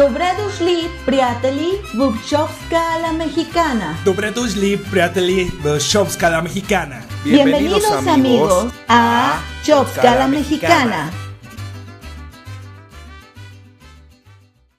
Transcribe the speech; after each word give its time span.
Dobredusli 0.00 0.88
Priateli 1.04 1.76
Bubchovska 1.92 2.98
la 3.02 3.12
Mexicana. 3.12 4.00
Dobredusli 4.02 4.78
Priateli 4.78 5.52
Bubchovska 5.60 6.30
la 6.30 6.40
Mexicana. 6.40 7.04
Bienvenidos, 7.22 7.82
Bienvenidos 7.82 8.08
amigos, 8.08 8.72
a 8.88 9.42
Chovska 9.62 10.14
la 10.14 10.26
Mexicana. 10.26 11.12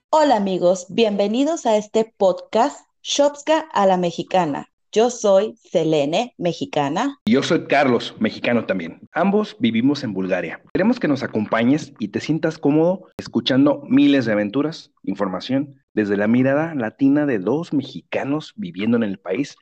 Hola 0.10 0.38
amigos, 0.38 0.88
bienvenidos 0.90 1.68
a 1.68 1.78
este 1.78 2.12
podcast 2.18 2.80
Shopska 3.04 3.70
a 3.72 3.86
la 3.86 3.98
Mexicana. 3.98 4.71
Yo 4.94 5.10
soy 5.10 5.56
Selene, 5.56 6.36
mexicana. 6.38 7.18
Y 7.24 7.32
yo 7.32 7.44
soy 7.44 7.66
Carlos, 7.68 8.14
mexicano 8.20 8.66
también. 8.66 9.00
Ambos 9.14 9.56
vivimos 9.58 10.04
en 10.04 10.12
Bulgaria. 10.12 10.62
Queremos 10.74 11.00
que 11.00 11.08
nos 11.08 11.24
acompañes 11.24 11.94
y 11.98 12.10
te 12.10 12.20
sientas 12.20 12.58
cómodo 12.58 13.08
escuchando 13.18 13.84
miles 13.88 14.26
de 14.26 14.34
aventuras, 14.34 14.92
información, 15.04 15.82
desde 15.94 16.18
la 16.18 16.28
mirada 16.28 16.76
latina 16.76 17.26
de 17.26 17.40
dos 17.40 17.72
mexicanos 17.72 18.52
viviendo 18.58 18.98
en 18.98 19.04
el 19.04 19.18
país 19.18 19.56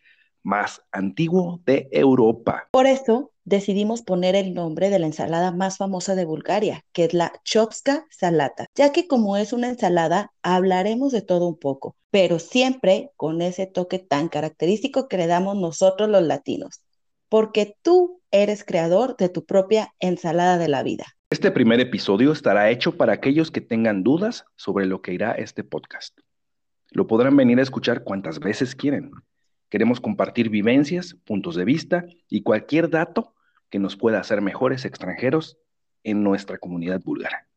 más 0.44 0.82
antiguo 0.92 1.62
de 1.66 1.90
Europa. 1.92 2.68
Por 2.72 2.88
eso 2.88 3.32
decidimos 3.44 4.02
poner 4.02 4.36
el 4.36 4.54
nombre 4.54 4.90
de 4.90 5.00
la 5.00 5.08
ensalada 5.08 5.52
más 5.52 5.78
famosa 5.78 6.16
de 6.16 6.26
Bulgaria, 6.26 6.84
que 6.94 7.06
es 7.06 7.14
la 7.14 7.34
Chopska 7.44 8.06
Salata, 8.12 8.68
ya 8.76 8.92
que 8.92 9.08
como 9.08 9.38
es 9.38 9.54
una 9.54 9.70
ensalada, 9.70 10.32
hablaremos 10.44 11.12
de 11.12 11.22
todo 11.22 11.48
un 11.48 11.58
poco, 11.58 11.96
pero 12.12 12.40
siempre 12.40 13.12
con 13.16 13.42
ese 13.42 13.66
toque 13.66 14.00
tan 14.00 14.30
característico 14.30 15.08
que 15.08 15.18
le 15.18 15.28
damos 15.28 15.58
nosotros 15.58 16.10
los 16.10 16.24
latinos, 16.24 16.82
porque 17.28 17.76
tú 17.82 18.22
eres 18.32 18.64
creador 18.64 19.18
de 19.18 19.30
tu 19.30 19.46
propia 19.46 19.94
ensalada 20.00 20.58
de 20.58 20.68
la 20.68 20.84
vida. 20.84 21.06
Este 21.32 21.52
primer 21.52 21.80
episodio 21.80 22.32
estará 22.32 22.70
hecho 22.70 22.98
para 22.98 23.14
aquellos 23.14 23.52
que 23.52 23.62
tengan 23.62 24.04
dudas 24.04 24.46
sobre 24.56 24.86
lo 24.86 25.02
que 25.02 25.14
irá 25.14 25.32
este 25.34 25.64
podcast. 25.64 26.20
Lo 26.92 27.06
podrán 27.06 27.36
venir 27.36 27.60
a 27.60 27.64
escuchar 27.64 28.04
cuantas 28.04 28.40
veces 28.40 28.76
quieren. 28.76 29.12
Queremos 29.70 30.02
compartir 30.02 30.50
vivencias, 30.50 31.16
puntos 31.26 31.56
de 31.56 31.66
vista 31.66 32.06
y 32.28 32.42
cualquier 32.42 32.90
dato 32.90 33.34
que 33.70 33.80
nos 33.80 33.96
pueda 33.96 34.20
hacer 34.20 34.42
mejores 34.42 34.84
extranjeros 34.86 35.58
en 36.04 36.24
nuestra 36.24 36.58
comunidad 36.58 37.02
búlgara. 37.04 37.48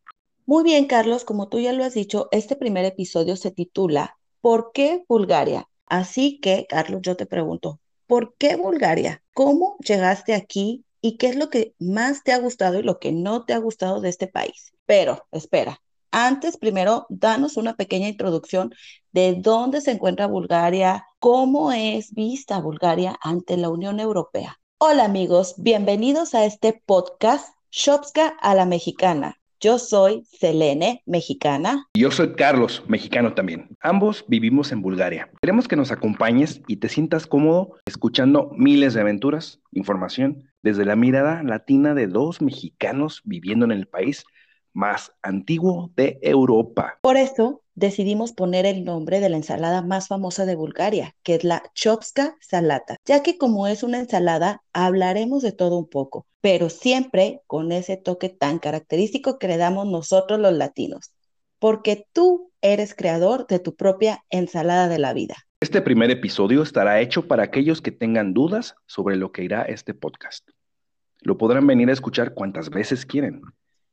Muy 0.44 0.64
bien, 0.64 0.86
Carlos, 0.86 1.24
como 1.24 1.48
tú 1.48 1.60
ya 1.60 1.72
lo 1.72 1.84
has 1.84 1.94
dicho, 1.94 2.28
este 2.32 2.56
primer 2.56 2.84
episodio 2.84 3.36
se 3.36 3.50
titula 3.50 4.16
¿Por 4.40 4.72
qué 4.74 5.04
Bulgaria? 5.08 5.68
Así 5.86 6.40
que, 6.40 6.66
Carlos, 6.68 7.00
yo 7.02 7.16
te 7.16 7.26
pregunto, 7.26 7.80
¿por 8.06 8.34
qué 8.36 8.56
Bulgaria? 8.56 9.22
¿Cómo 9.34 9.76
llegaste 9.78 10.34
aquí 10.34 10.84
y 11.00 11.16
qué 11.16 11.28
es 11.28 11.36
lo 11.36 11.48
que 11.48 11.74
más 11.78 12.24
te 12.24 12.32
ha 12.32 12.38
gustado 12.38 12.78
y 12.78 12.82
lo 12.82 12.98
que 12.98 13.12
no 13.12 13.44
te 13.44 13.54
ha 13.54 13.58
gustado 13.58 14.00
de 14.00 14.08
este 14.08 14.26
país? 14.26 14.72
Pero, 14.84 15.26
espera, 15.30 15.80
antes, 16.12 16.58
primero, 16.58 17.06
danos 17.08 17.56
una 17.56 17.74
pequeña 17.74 18.08
introducción 18.08 18.72
de 19.12 19.34
dónde 19.34 19.80
se 19.80 19.90
encuentra 19.90 20.26
Bulgaria, 20.26 21.06
cómo 21.18 21.72
es 21.72 22.14
vista 22.14 22.60
Bulgaria 22.60 23.18
ante 23.22 23.56
la 23.56 23.70
Unión 23.70 23.98
Europea. 23.98 24.60
Hola 24.78 25.04
amigos, 25.04 25.54
bienvenidos 25.58 26.34
a 26.34 26.44
este 26.44 26.80
podcast 26.86 27.54
Shopska 27.70 28.28
a 28.40 28.54
la 28.54 28.66
Mexicana. 28.66 29.38
Yo 29.58 29.78
soy 29.78 30.24
Selene, 30.24 31.02
mexicana. 31.06 31.86
Yo 31.94 32.10
soy 32.10 32.34
Carlos, 32.34 32.82
mexicano 32.88 33.32
también. 33.32 33.68
Ambos 33.80 34.24
vivimos 34.26 34.72
en 34.72 34.82
Bulgaria. 34.82 35.30
Queremos 35.40 35.68
que 35.68 35.76
nos 35.76 35.92
acompañes 35.92 36.60
y 36.66 36.78
te 36.78 36.88
sientas 36.88 37.28
cómodo 37.28 37.76
escuchando 37.86 38.50
miles 38.56 38.94
de 38.94 39.02
aventuras, 39.02 39.60
información, 39.70 40.50
desde 40.62 40.84
la 40.84 40.96
mirada 40.96 41.44
latina 41.44 41.94
de 41.94 42.08
dos 42.08 42.42
mexicanos 42.42 43.22
viviendo 43.24 43.64
en 43.64 43.70
el 43.70 43.86
país 43.86 44.24
más 44.72 45.12
antiguo 45.22 45.90
de 45.96 46.18
Europa. 46.22 46.98
Por 47.00 47.16
eso 47.16 47.62
decidimos 47.74 48.32
poner 48.32 48.66
el 48.66 48.84
nombre 48.84 49.20
de 49.20 49.28
la 49.28 49.36
ensalada 49.36 49.82
más 49.82 50.08
famosa 50.08 50.46
de 50.46 50.54
Bulgaria, 50.54 51.14
que 51.22 51.36
es 51.36 51.44
la 51.44 51.62
Chopska 51.74 52.36
Salata, 52.40 52.96
ya 53.04 53.22
que 53.22 53.38
como 53.38 53.66
es 53.66 53.82
una 53.82 53.98
ensalada, 53.98 54.62
hablaremos 54.72 55.42
de 55.42 55.52
todo 55.52 55.78
un 55.78 55.88
poco, 55.88 56.26
pero 56.40 56.70
siempre 56.70 57.40
con 57.46 57.72
ese 57.72 57.96
toque 57.96 58.28
tan 58.28 58.58
característico 58.58 59.38
que 59.38 59.48
le 59.48 59.56
damos 59.56 59.86
nosotros 59.86 60.38
los 60.38 60.52
latinos, 60.52 61.12
porque 61.58 62.06
tú 62.12 62.50
eres 62.60 62.94
creador 62.94 63.46
de 63.46 63.58
tu 63.58 63.74
propia 63.74 64.24
ensalada 64.30 64.88
de 64.88 64.98
la 64.98 65.12
vida. 65.12 65.36
Este 65.60 65.80
primer 65.80 66.10
episodio 66.10 66.62
estará 66.62 67.00
hecho 67.00 67.28
para 67.28 67.44
aquellos 67.44 67.80
que 67.80 67.92
tengan 67.92 68.34
dudas 68.34 68.74
sobre 68.86 69.16
lo 69.16 69.30
que 69.30 69.44
irá 69.44 69.62
este 69.62 69.94
podcast. 69.94 70.48
Lo 71.20 71.38
podrán 71.38 71.66
venir 71.68 71.88
a 71.88 71.92
escuchar 71.92 72.34
cuantas 72.34 72.68
veces 72.68 73.06
quieren. 73.06 73.42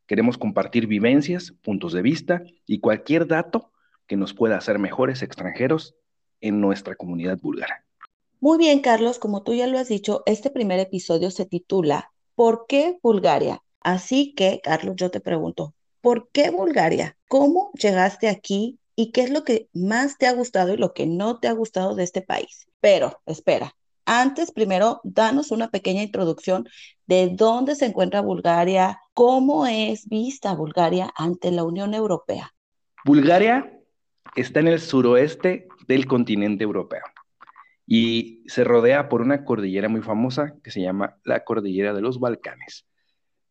Queremos 0.10 0.40
compartir 0.40 0.88
vivencias, 0.88 1.54
puntos 1.62 1.94
de 1.94 2.02
vista 2.02 2.42
y 2.66 2.80
cualquier 2.80 3.28
dato 3.28 3.72
que 4.08 4.18
nos 4.18 4.34
pueda 4.34 4.58
hacer 4.58 4.80
mejores 4.80 5.22
extranjeros 5.22 5.94
en 6.42 6.60
nuestra 6.62 6.96
comunidad 6.96 7.38
búlgara. 7.40 7.86
Muy 8.40 8.58
bien, 8.58 8.80
Carlos, 8.80 9.20
como 9.20 9.44
tú 9.44 9.54
ya 9.54 9.68
lo 9.68 9.78
has 9.78 9.88
dicho, 9.88 10.24
este 10.26 10.50
primer 10.50 10.80
episodio 10.80 11.30
se 11.30 11.46
titula 11.46 12.12
¿Por 12.34 12.66
qué 12.68 12.98
Bulgaria? 13.04 13.62
Así 13.82 14.34
que, 14.34 14.62
Carlos, 14.64 14.96
yo 14.96 15.12
te 15.12 15.20
pregunto, 15.20 15.76
¿por 16.02 16.28
qué 16.32 16.50
Bulgaria? 16.50 17.16
¿Cómo 17.28 17.70
llegaste 17.80 18.30
aquí 18.30 18.80
y 18.96 19.12
qué 19.12 19.22
es 19.22 19.30
lo 19.30 19.44
que 19.44 19.70
más 19.74 20.18
te 20.18 20.26
ha 20.26 20.34
gustado 20.34 20.74
y 20.74 20.78
lo 20.78 20.96
que 20.96 21.06
no 21.06 21.40
te 21.40 21.48
ha 21.48 21.52
gustado 21.52 21.94
de 21.94 22.06
este 22.06 22.24
país? 22.24 22.68
Pero, 22.82 23.22
espera, 23.28 23.76
antes, 24.06 24.52
primero, 24.52 25.02
danos 25.04 25.52
una 25.52 25.70
pequeña 25.70 26.02
introducción 26.02 26.68
de 27.06 27.30
dónde 27.32 27.76
se 27.76 27.86
encuentra 27.86 28.22
Bulgaria, 28.22 29.00
cómo 29.20 29.68
es 29.68 30.08
vista 30.08 30.54
Bulgaria 30.54 31.12
ante 31.14 31.52
la 31.52 31.66
Unión 31.66 31.94
Europea. 31.94 32.54
Bulgaria 33.04 33.70
está 34.34 34.62
en 34.62 34.70
el 34.70 34.80
suroeste 34.80 35.68
del 35.90 36.06
continente 36.06 36.64
europeo 36.64 37.02
y 37.86 38.46
se 38.48 38.64
rodea 38.64 39.10
por 39.10 39.22
una 39.22 39.44
cordillera 39.44 39.90
muy 39.90 40.02
famosa 40.02 40.54
que 40.64 40.72
se 40.72 40.82
llama 40.82 41.18
la 41.26 41.44
Cordillera 41.44 41.94
de 41.94 42.00
los 42.00 42.22
Balcanes, 42.22 42.88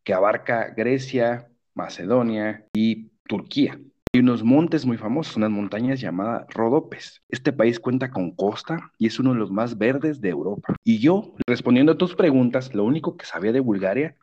que 0.04 0.14
abarca 0.14 0.72
Grecia, 0.74 1.50
Macedonia 1.74 2.64
y 2.72 3.10
Turquía. 3.28 3.78
Hay 4.14 4.20
unos 4.20 4.42
montes 4.42 4.86
muy 4.86 4.96
famosos, 4.96 5.36
unas 5.36 5.50
montañas 5.50 6.00
llamadas 6.00 6.46
Rodopes. 6.48 7.22
Este 7.28 7.52
país 7.52 7.78
cuenta 7.78 8.10
con 8.10 8.30
costa 8.30 8.90
y 8.96 9.08
es 9.08 9.18
uno 9.18 9.34
de 9.34 9.38
los 9.38 9.50
más 9.50 9.76
verdes 9.76 10.22
de 10.22 10.30
Europa. 10.30 10.76
Y 10.82 10.98
yo, 10.98 11.34
respondiendo 11.46 11.92
a 11.92 11.98
tus 11.98 12.14
preguntas, 12.14 12.74
lo 12.74 12.84
único 12.84 13.18
que 13.18 13.26
sabía 13.26 13.52
de 13.52 13.60
Bulgaria, 13.60 14.16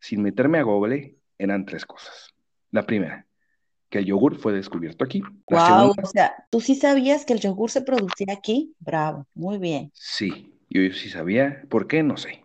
sin 0.00 0.22
meterme 0.22 0.58
a 0.58 0.62
Google, 0.62 1.16
eran 1.38 1.64
tres 1.64 1.86
cosas. 1.86 2.34
La 2.70 2.86
primera, 2.86 3.26
que 3.88 3.98
el 3.98 4.06
yogur 4.06 4.36
fue 4.36 4.52
descubierto 4.52 5.04
aquí. 5.04 5.22
wow, 5.48 5.94
o 6.02 6.06
sea, 6.06 6.34
¿tú 6.50 6.60
sí 6.60 6.74
sabías 6.74 7.24
que 7.24 7.34
el 7.34 7.40
yogur 7.40 7.70
se 7.70 7.82
producía 7.82 8.32
aquí? 8.32 8.74
Bravo, 8.78 9.26
muy 9.34 9.58
bien. 9.58 9.90
Sí, 9.94 10.54
yo 10.68 10.80
sí 10.92 11.08
sabía. 11.10 11.62
¿Por 11.68 11.86
qué? 11.86 12.02
No 12.02 12.16
sé. 12.16 12.44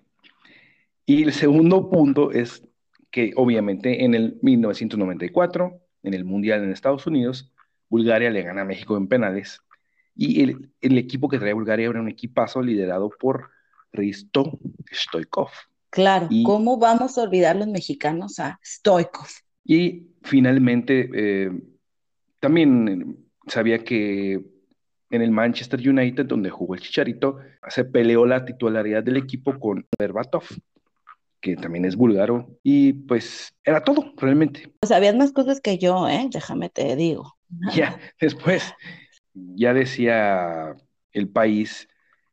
Y 1.06 1.24
el 1.24 1.34
segundo 1.34 1.90
punto 1.90 2.32
es 2.32 2.68
que 3.12 3.32
obviamente 3.36 4.04
en 4.04 4.14
el 4.16 4.38
1994 4.42 5.82
en 6.06 6.14
el 6.14 6.24
Mundial 6.24 6.64
en 6.64 6.72
Estados 6.72 7.08
Unidos, 7.08 7.52
Bulgaria 7.90 8.30
le 8.30 8.44
gana 8.44 8.62
a 8.62 8.66
México 8.66 8.96
en 8.96 9.08
penales 9.08 9.62
y 10.16 10.42
el, 10.42 10.72
equipo 10.98 11.28
que 11.28 11.40
trae 11.40 11.54
Bulgaria 11.54 11.90
era 11.90 12.00
un 12.00 12.08
equipazo 12.08 12.62
liderado 12.62 13.10
por 13.10 13.50
Risto 13.92 14.60
Stoikov. 14.92 15.50
Claro, 15.96 16.28
¿cómo 16.44 16.78
vamos 16.78 17.18
a 17.18 17.24
olvidar 17.24 17.56
los 17.56 17.68
mexicanos 17.68 18.38
a 18.40 18.60
Stoikov? 18.62 19.28
Y 19.64 20.08
finalmente, 20.24 21.10
eh, 21.16 21.52
también 22.42 23.18
sabía 23.48 23.80
que 23.80 24.46
en 25.10 25.22
el 25.22 25.32
Manchester 25.32 25.80
United, 25.80 26.26
donde 26.26 26.50
jugó 26.50 26.76
el 26.76 26.82
Chicharito, 26.82 27.38
se 27.70 27.86
peleó 27.86 28.26
la 28.26 28.44
titularidad 28.44 29.04
del 29.04 29.16
equipo 29.16 29.58
con 29.58 29.88
Berbatov 29.98 30.44
que 31.46 31.56
también 31.56 31.86
es 31.86 31.96
búlgaro, 31.96 32.58
y 32.64 32.92
pues 32.92 33.54
era 33.64 33.84
todo, 33.84 34.14
realmente. 34.18 34.74
Pues 34.80 34.92
habían 34.92 35.20
más 35.20 35.32
cosas 35.32 35.62
que 35.62 35.78
yo, 35.78 36.10
¿eh? 36.10 36.28
Déjame 36.32 36.70
te 36.70 36.96
digo. 36.96 37.38
Ya, 37.76 38.00
después, 38.20 38.74
ya 39.36 39.76
decía, 39.76 40.76
el 41.14 41.30
país 41.30 41.88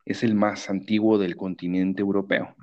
es 0.07 0.23
el 0.23 0.35
más 0.35 0.71
antiguo 0.71 1.19
del 1.19 1.37
continente 1.37 2.01
europeo. 2.01 2.57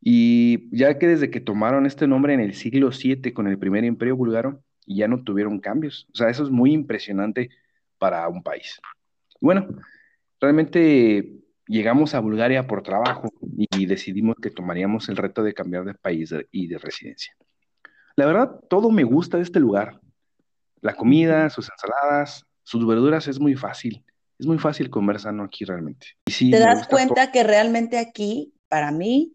Y 0.00 0.74
ya 0.76 0.98
que 0.98 1.08
desde 1.08 1.30
que 1.30 1.40
tomaron 1.40 1.86
este 1.86 2.06
nombre 2.06 2.34
en 2.34 2.40
el 2.40 2.54
siglo 2.54 2.90
VII 2.90 3.32
con 3.32 3.46
el 3.48 3.58
primer 3.58 3.84
imperio 3.84 4.16
búlgaro, 4.16 4.62
ya 4.86 5.08
no 5.08 5.22
tuvieron 5.22 5.58
cambios. 5.58 6.06
O 6.12 6.16
sea, 6.16 6.30
eso 6.30 6.44
es 6.44 6.50
muy 6.50 6.72
impresionante 6.72 7.50
para 7.98 8.26
un 8.28 8.42
país. 8.42 8.80
Bueno, 9.40 9.68
realmente 10.40 11.38
llegamos 11.66 12.14
a 12.14 12.20
Bulgaria 12.20 12.66
por 12.66 12.82
trabajo 12.82 13.28
y 13.40 13.86
decidimos 13.86 14.36
que 14.40 14.50
tomaríamos 14.50 15.08
el 15.08 15.16
reto 15.16 15.42
de 15.42 15.54
cambiar 15.54 15.84
de 15.84 15.94
país 15.94 16.34
y 16.50 16.66
de 16.68 16.78
residencia. 16.78 17.34
La 18.16 18.26
verdad, 18.26 18.58
todo 18.68 18.90
me 18.90 19.04
gusta 19.04 19.36
de 19.36 19.44
este 19.44 19.60
lugar. 19.60 20.00
La 20.80 20.94
comida, 20.94 21.50
sus 21.50 21.68
ensaladas, 21.70 22.44
sus 22.62 22.86
verduras 22.86 23.28
es 23.28 23.38
muy 23.38 23.54
fácil. 23.54 24.04
Es 24.38 24.46
muy 24.46 24.58
fácil 24.58 24.90
comer 24.90 25.18
sano 25.18 25.42
aquí 25.42 25.64
realmente. 25.64 26.06
Y 26.26 26.50
¿Te 26.50 26.60
das 26.60 26.86
cuenta 26.86 27.32
que 27.32 27.42
realmente 27.42 27.98
aquí, 27.98 28.54
para 28.68 28.92
mí, 28.92 29.34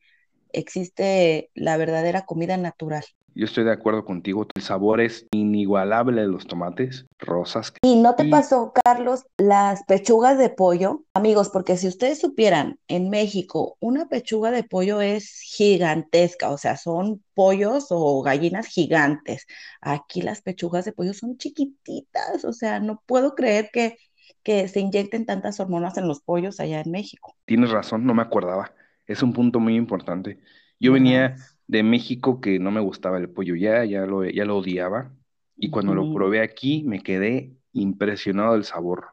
existe 0.54 1.50
la 1.56 1.78
verdadera 1.78 2.26
comida 2.26 2.58
natural? 2.58 3.04
Yo 3.36 3.46
estoy 3.46 3.64
de 3.64 3.72
acuerdo 3.72 4.06
contigo. 4.06 4.46
El 4.54 4.62
sabor 4.62 5.02
es 5.02 5.26
inigualable 5.32 6.22
de 6.22 6.28
los 6.28 6.46
tomates 6.46 7.08
rosas. 7.18 7.74
¿Y 7.82 7.96
no 7.96 8.14
te 8.14 8.26
Y- 8.26 8.30
pasó, 8.30 8.72
Carlos, 8.84 9.26
las 9.38 9.84
pechugas 9.86 10.38
de 10.38 10.50
pollo? 10.50 11.04
Amigos, 11.16 11.50
porque 11.50 11.76
si 11.76 11.88
ustedes 11.88 12.20
supieran, 12.20 12.78
en 12.88 13.10
México 13.10 13.76
una 13.80 14.08
pechuga 14.08 14.52
de 14.52 14.64
pollo 14.64 15.02
es 15.02 15.40
gigantesca, 15.42 16.52
o 16.52 16.60
sea, 16.60 16.78
son 16.78 17.24
pollos 17.34 17.88
o 17.90 18.22
gallinas 18.22 18.68
gigantes. 18.68 19.48
Aquí 19.82 20.22
las 20.22 20.42
pechugas 20.44 20.86
de 20.86 20.94
pollo 20.94 21.14
son 21.16 21.38
chiquititas, 21.38 22.46
o 22.46 22.54
sea, 22.54 22.80
no 22.80 23.02
puedo 23.08 23.34
creer 23.34 23.70
que, 23.74 23.98
que 24.44 24.68
se 24.68 24.80
inyecten 24.80 25.26
tantas 25.26 25.60
hormonas 25.60 25.98
en 25.98 26.08
los 26.08 26.22
pollos 26.22 26.60
allá 26.60 26.82
en 26.82 26.92
México, 26.92 27.36
Tienes 27.46 27.72
razón, 27.72 28.06
no 28.06 28.14
me 28.14 28.22
acordaba. 28.22 28.72
Es 29.08 29.24
un 29.24 29.34
punto 29.34 29.60
muy 29.60 29.76
importante. 29.76 30.40
Yo 30.80 30.92
venía 30.94 31.36
de 31.68 31.84
México 31.84 32.42
que 32.42 32.60
no 32.60 32.72
me 32.72 32.82
gustaba 32.82 33.18
el 33.18 33.30
pollo 33.30 33.56
ya, 33.56 33.86
ya 33.86 34.06
lo, 34.06 34.24
ya 34.26 34.46
lo 34.46 34.58
odiaba. 34.58 35.14
Y 35.56 35.70
cuando 35.70 35.94
lo 35.94 36.14
probé 36.14 36.42
aquí 36.42 36.84
me 36.84 37.02
quedé 37.02 37.54
impresionado 37.74 38.54
del 38.54 38.64
sabor. 38.64 39.08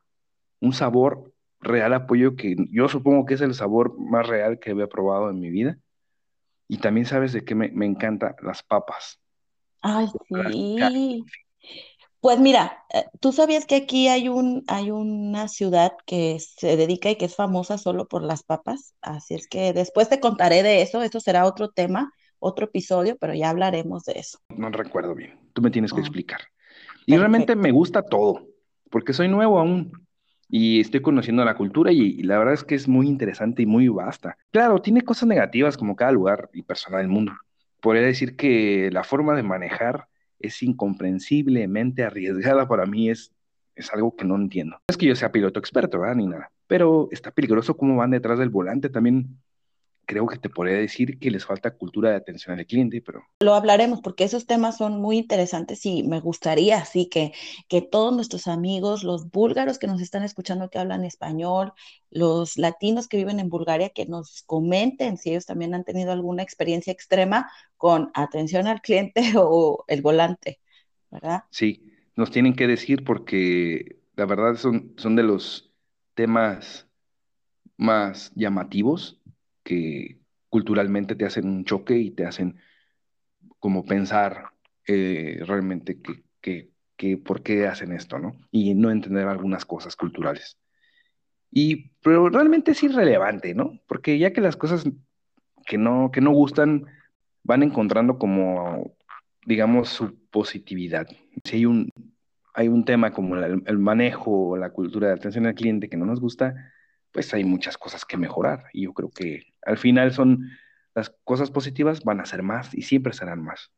Un 0.61 0.73
sabor 0.73 1.33
real 1.61 1.93
a 1.93 2.07
pollo 2.07 2.37
que 2.37 2.57
yo 2.71 2.89
supongo 2.89 3.27
que 3.27 3.35
es 3.35 3.41
el 3.41 3.55
sabor 3.55 3.99
más 3.99 4.27
real 4.27 4.59
que 4.59 4.71
había 4.71 4.89
probado 4.89 5.31
en 5.31 5.41
mi 5.41 5.51
vida. 5.51 5.79
Y 6.69 6.79
también 6.79 7.07
sabes 7.07 7.33
de 7.33 7.45
qué 7.45 7.55
me, 7.55 7.71
me 7.71 7.87
encanta 7.87 8.37
las 8.43 8.63
papas. 8.63 9.21
Ay, 9.83 10.07
Las 10.29 10.53
sí. 10.93 11.25
Pues 12.21 12.39
mira, 12.39 12.85
eh, 12.93 13.05
tú 13.21 13.33
sabías 13.33 13.65
que 13.67 13.77
aquí 13.77 14.09
hay 14.09 14.29
un, 14.29 14.63
hay 14.69 14.91
una 14.91 15.49
ciudad 15.49 15.93
que 16.07 16.39
se 16.41 16.77
dedica 16.77 17.11
y 17.11 17.17
que 17.17 17.25
es 17.27 17.35
famosa 17.35 17.79
solo 17.79 18.07
por 18.09 18.23
las 18.23 18.43
papas, 18.43 18.95
así 19.01 19.35
es 19.35 19.49
que 19.49 19.73
después 19.73 20.09
te 20.11 20.21
contaré 20.21 20.63
de 20.63 20.83
eso, 20.83 21.03
eso 21.03 21.21
será 21.21 21.47
otro 21.47 21.71
tema, 21.71 22.13
otro 22.39 22.67
episodio, 22.67 23.17
pero 23.19 23.35
ya 23.35 23.49
hablaremos 23.51 24.05
de 24.05 24.19
eso. 24.19 24.39
No 24.57 24.71
recuerdo 24.71 25.15
bien. 25.15 25.39
Tú 25.53 25.63
me 25.63 25.71
tienes 25.71 25.93
que 25.93 26.01
Ah, 26.01 26.01
explicar. 26.01 26.41
Y 27.07 27.19
realmente 27.19 27.57
me 27.57 27.73
gusta 27.73 28.03
todo, 28.03 28.49
porque 28.91 29.15
soy 29.15 29.29
nuevo 29.29 29.61
aún 29.61 29.93
y 30.49 30.81
estoy 30.81 31.03
conociendo 31.03 31.45
la 31.45 31.57
cultura 31.57 31.93
y, 31.93 32.01
y 32.01 32.25
la 32.25 32.39
verdad 32.39 32.55
es 32.55 32.65
que 32.65 32.77
es 32.77 32.89
muy 32.89 33.09
interesante 33.09 33.63
y 33.63 33.67
muy 33.67 33.89
vasta. 33.89 34.39
Claro, 34.53 34.83
tiene 34.83 35.03
cosas 35.03 35.29
negativas 35.29 35.79
como 35.79 35.97
cada 35.97 36.13
lugar 36.13 36.51
y 36.55 36.63
persona 36.65 36.99
del 36.99 37.09
mundo. 37.09 37.33
Podría 37.81 38.05
decir 38.05 38.37
que 38.37 38.91
la 38.93 39.05
forma 39.05 39.37
de 39.37 39.45
manejar 39.45 40.09
es 40.41 40.63
incomprensiblemente 40.63 42.05
arriesgada 42.05 42.67
para 42.67 42.87
mí, 42.87 43.11
es, 43.11 43.33
es 43.77 43.93
algo 43.93 44.17
que 44.17 44.25
no 44.25 44.37
entiendo. 44.37 44.77
No 44.77 44.85
es 44.89 44.97
que 44.97 45.07
yo 45.07 45.15
sea 45.15 45.33
piloto 45.33 45.61
experto, 45.61 46.01
¿verdad? 46.01 46.17
Ni 46.17 46.27
nada, 46.27 46.51
pero 46.67 47.09
está 47.13 47.31
peligroso 47.31 47.77
cómo 47.77 47.97
van 47.97 48.11
detrás 48.11 48.39
del 48.39 48.49
volante. 48.49 48.89
También 48.89 49.39
creo 50.11 50.27
que 50.27 50.39
te 50.39 50.49
podría 50.49 50.77
decir 50.77 51.21
que 51.21 51.31
les 51.31 51.47
falta 51.47 51.77
cultura 51.77 52.11
de 52.11 52.17
atención 52.17 52.59
al 52.59 52.67
cliente, 52.67 53.01
pero 53.01 53.23
Lo 53.39 53.55
hablaremos 53.55 54.01
porque 54.01 54.25
esos 54.25 54.45
temas 54.45 54.77
son 54.77 55.01
muy 55.01 55.19
interesantes 55.19 55.87
y 55.87 56.03
me 56.03 56.19
gustaría 56.19 56.79
así 56.79 57.07
que, 57.07 57.33
que 57.69 57.81
todos 57.81 58.13
nuestros 58.13 58.49
amigos, 58.49 59.05
los 59.05 59.31
búlgaros 59.31 59.79
que 59.79 59.87
nos 59.87 60.01
están 60.01 60.25
escuchando 60.25 60.69
que 60.69 60.81
hablan 60.81 61.05
español, 61.05 61.75
los 62.11 62.59
latinos 62.59 63.07
que 63.07 63.19
viven 63.19 63.39
en 63.39 63.51
Bulgaria, 63.51 63.91
que 63.91 64.05
nos 64.05 64.43
comenten 64.43 65.17
si 65.17 65.31
ellos 65.31 65.47
también 65.47 65.75
han 65.75 65.85
tenido 65.85 66.11
alguna 66.11 66.43
experiencia 66.43 66.93
extrema 66.93 67.49
con 67.77 68.11
atención 68.15 68.67
al 68.67 68.81
cliente 68.81 69.23
o 69.37 69.85
el 69.87 70.03
volante, 70.03 70.59
¿verdad? 71.13 71.45
Sí, 71.51 71.85
nos 72.17 72.33
tienen 72.33 72.57
que 72.57 72.67
decir 72.67 73.05
porque 73.05 74.01
la 74.17 74.27
verdad 74.27 74.57
son, 74.57 74.93
son 74.97 75.15
de 75.15 75.23
los 75.23 75.71
temas 76.15 76.89
más 77.77 78.33
llamativos 78.35 79.20
que 79.71 80.19
culturalmente 80.49 81.15
te 81.15 81.25
hacen 81.25 81.47
un 81.47 81.65
choque 81.65 81.97
y 81.97 82.11
te 82.11 82.27
hacen 82.27 82.59
como 83.61 83.85
pensar 83.85 84.47
eh, 84.85 85.41
realmente 85.47 86.01
que, 86.41 86.73
que, 86.97 87.17
por 87.19 87.45
qué 87.45 87.69
hacen 87.69 87.93
esto, 87.93 88.19
¿no? 88.19 88.33
Y 88.51 88.75
no 88.75 88.91
entender 88.91 89.29
algunas 89.29 89.65
cosas 89.65 89.95
culturales. 89.95 90.59
Y, 91.53 91.93
pero 92.03 92.29
realmente 92.31 92.73
es 92.73 92.83
irrelevante, 92.83 93.55
¿no? 93.55 93.79
Porque 93.87 94.19
ya 94.19 94.33
que 94.33 94.41
las 94.41 94.57
cosas 94.57 94.85
que 95.67 95.79
no, 95.79 96.11
que 96.13 96.21
no 96.21 96.33
gustan 96.33 96.87
van 97.45 97.63
encontrando 97.63 98.19
como, 98.19 98.97
digamos, 99.47 99.89
su 99.89 100.19
positividad. 100.31 101.07
Si 101.45 101.59
hay 101.59 101.67
un, 101.67 101.91
hay 102.55 102.67
un 102.67 102.85
tema 102.85 103.13
como 103.13 103.37
el, 103.37 103.63
el 103.65 103.79
manejo 103.79 104.49
o 104.49 104.57
la 104.57 104.71
cultura 104.71 105.07
de 105.07 105.15
atención 105.15 105.47
al 105.47 105.55
cliente 105.55 105.89
que 105.89 105.97
no 105.97 106.07
nos 106.07 106.21
gusta, 106.21 106.73
pues 107.13 107.33
hay 107.35 107.45
muchas 107.45 107.79
cosas 107.79 108.05
que 108.05 108.17
mejorar. 108.17 108.65
Y 108.73 108.83
yo 108.83 108.93
creo 108.93 109.11
que 109.11 109.50
al 109.63 109.79
final 109.79 110.13
son 110.13 110.51
las 110.95 111.11
cosas 111.25 111.51
positivas 111.51 112.03
van 112.05 112.21
a 112.21 112.27
ser 112.27 112.43
más 112.43 112.75
y 112.75 112.83
siempre 112.83 113.13
serán 113.13 113.43
más, 113.43 113.71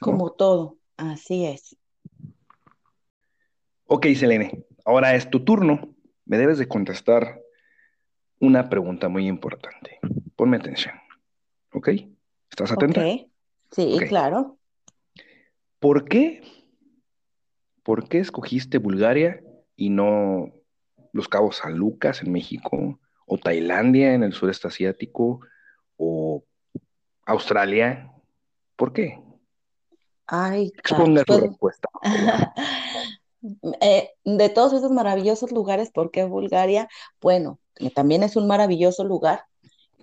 ¿no? 0.00 0.06
Como 0.06 0.32
todo, 0.32 0.78
así 0.96 1.46
es. 1.46 1.76
Ok, 3.86 4.06
Selene, 4.16 4.64
ahora 4.84 5.14
es 5.14 5.30
tu 5.30 5.44
turno. 5.44 5.94
Me 6.24 6.38
debes 6.38 6.58
de 6.58 6.66
contestar 6.66 7.40
una 8.40 8.68
pregunta 8.68 9.08
muy 9.08 9.28
importante. 9.28 10.00
Ponme 10.34 10.56
atención, 10.56 10.94
¿ok? 11.72 11.88
¿Estás 12.50 12.72
atenta? 12.72 13.00
Ok, 13.00 13.28
sí, 13.70 13.96
claro. 14.08 14.58
¿Por 15.78 16.08
qué? 16.08 16.42
¿Por 17.84 18.08
qué 18.08 18.18
escogiste 18.18 18.78
Bulgaria 18.78 19.40
y 19.76 19.90
no 19.90 20.52
Los 21.12 21.28
Cabos 21.28 21.58
San 21.58 21.76
Lucas 21.76 22.22
en 22.22 22.32
México 22.32 22.98
o 23.26 23.38
Tailandia 23.38 24.14
en 24.14 24.22
el 24.22 24.32
sureste 24.32 24.68
asiático 24.68 25.40
o 25.96 26.44
Australia? 27.26 28.12
¿Por 28.76 28.92
qué? 28.92 29.20
Ay, 30.26 30.72
Exponga 30.76 31.24
pues 31.26 31.40
respuesta. 31.42 31.88
Eh, 33.80 34.10
de 34.24 34.48
todos 34.48 34.72
esos 34.72 34.90
maravillosos 34.90 35.52
lugares, 35.52 35.90
¿por 35.92 36.10
qué 36.10 36.24
Bulgaria? 36.24 36.88
Bueno, 37.20 37.60
que 37.76 37.90
también 37.90 38.24
es 38.24 38.34
un 38.34 38.48
maravilloso 38.48 39.04
lugar 39.04 39.44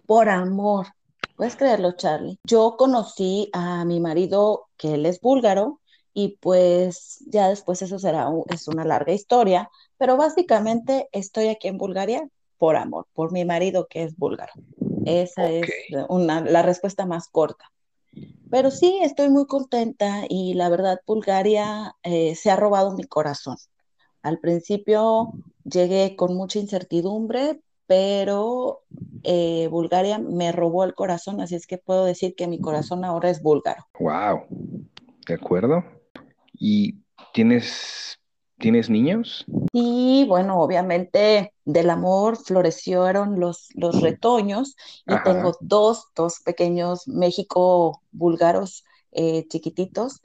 por 0.06 0.30
amor. 0.30 0.88
¿Puedes 1.36 1.56
creerlo, 1.56 1.94
Charlie? 1.94 2.40
Yo 2.46 2.75
conocí 2.78 3.50
a 3.54 3.86
mi 3.86 4.00
marido, 4.00 4.68
que 4.78 4.96
él 4.96 5.06
es 5.06 5.20
búlgaro, 5.22 5.81
y 6.14 6.38
pues 6.42 7.24
ya 7.28 7.50
después 7.50 7.81
eso 7.81 8.00
será, 8.00 8.30
un- 8.30 8.46
es 8.50 8.68
una 8.68 8.86
larga 8.86 9.14
historia, 9.14 9.70
pero 9.98 10.16
básicamente 10.18 11.10
estoy 11.12 11.48
aquí 11.50 11.68
en 11.68 11.78
Bulgaria 11.78 12.30
por 12.63 12.77
amor, 12.77 13.07
por 13.13 13.33
mi 13.33 13.44
marido 13.44 13.88
que 13.89 14.04
es 14.04 14.15
búlgaro. 14.18 14.54
Esa 15.06 15.51
es 15.51 15.69
una, 16.07 16.39
la 16.39 16.62
respuesta 16.62 17.06
más 17.06 17.27
corta. 17.27 17.69
Pero 18.50 18.71
sí, 18.71 19.00
estoy 19.01 19.30
muy 19.30 19.48
contenta 19.48 20.21
y 20.30 20.54
la 20.54 20.69
verdad, 20.69 21.01
Bulgaria 21.06 21.98
eh, 22.04 22.36
se 22.36 22.51
ha 22.51 22.56
robado 22.56 22.95
mi 22.95 23.04
corazón. 23.04 23.57
Al 24.21 24.39
principio 24.39 25.33
llegué 25.65 26.15
con 26.15 26.36
mucha 26.36 26.57
incertidumbre, 26.57 27.60
pero 27.86 28.84
eh, 29.24 29.67
Bulgaria 29.70 30.17
me 30.17 30.53
robó 30.53 30.86
el 30.86 30.96
corazón, 30.96 31.41
así 31.41 31.55
es 31.55 31.67
que 31.67 31.77
puedo 31.77 32.05
decir 32.05 32.34
que 32.34 32.48
mi 32.48 32.62
corazón 32.62 33.03
ahora 33.03 33.29
es 33.29 33.43
búlgaro. 33.43 33.89
Wow, 34.00 34.43
¿de 35.27 35.34
acuerdo? 35.34 35.84
¿Y 36.53 36.96
tienes, 37.34 38.22
tienes 38.63 38.89
niños? 38.89 39.46
Y 39.74 40.25
bueno, 40.27 40.62
obviamente 40.62 41.53
del 41.65 41.89
amor 41.89 42.38
florecieron 42.38 43.39
los, 43.39 43.70
los 43.75 44.01
retoños 44.01 44.75
y 45.05 45.13
Ajá. 45.13 45.24
tengo 45.24 45.58
dos, 45.62 46.08
dos 46.15 46.39
pequeños 46.46 47.08
México 47.08 48.01
búlgaros 48.12 48.86
eh, 49.12 49.48
chiquititos 49.50 50.22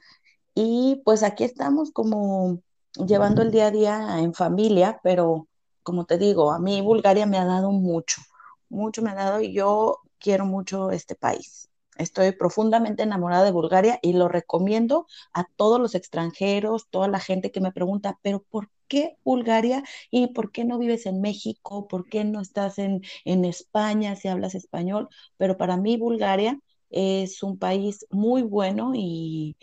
y 0.55 1.01
pues 1.05 1.23
aquí 1.23 1.43
estamos 1.43 1.91
como 1.91 2.61
llevando 2.95 3.41
el 3.41 3.51
día 3.51 3.67
a 3.67 3.71
día 3.71 4.19
en 4.19 4.33
familia, 4.33 4.99
pero 5.03 5.47
como 5.83 6.05
te 6.05 6.17
digo, 6.17 6.51
a 6.51 6.59
mí 6.59 6.81
Bulgaria 6.81 7.25
me 7.25 7.37
ha 7.37 7.45
dado 7.45 7.71
mucho, 7.71 8.21
mucho 8.69 9.01
me 9.01 9.11
ha 9.11 9.15
dado 9.15 9.41
y 9.41 9.53
yo 9.53 9.99
quiero 10.19 10.45
mucho 10.45 10.91
este 10.91 11.15
país. 11.15 11.68
Estoy 11.99 12.31
profundamente 12.31 13.03
enamorada 13.03 13.43
de 13.43 13.51
Bulgaria 13.51 13.99
y 14.01 14.13
lo 14.13 14.27
recomiendo 14.29 15.05
a 15.33 15.45
todos 15.55 15.79
los 15.79 15.95
extranjeros, 15.95 16.87
toda 16.89 17.07
la 17.09 17.19
gente 17.19 17.51
que 17.51 17.61
me 17.61 17.71
pregunta, 17.73 18.17
pero 18.23 18.41
¿por 18.41 18.69
qué 18.87 19.17
Bulgaria 19.23 19.83
y 20.09 20.27
por 20.27 20.51
qué 20.51 20.65
no 20.65 20.79
vives 20.79 21.05
en 21.05 21.21
México? 21.21 21.87
¿Por 21.87 22.07
qué 22.09 22.23
no 22.23 22.41
estás 22.41 22.79
en, 22.79 23.01
en 23.25 23.45
España 23.45 24.15
si 24.15 24.29
hablas 24.29 24.55
español? 24.55 25.09
Pero 25.37 25.57
para 25.57 25.77
mí 25.77 25.97
Bulgaria 25.97 26.59
es 26.89 27.43
un 27.43 27.59
país 27.59 28.05
muy 28.09 28.43
bueno 28.43 28.93
y, 28.95 29.57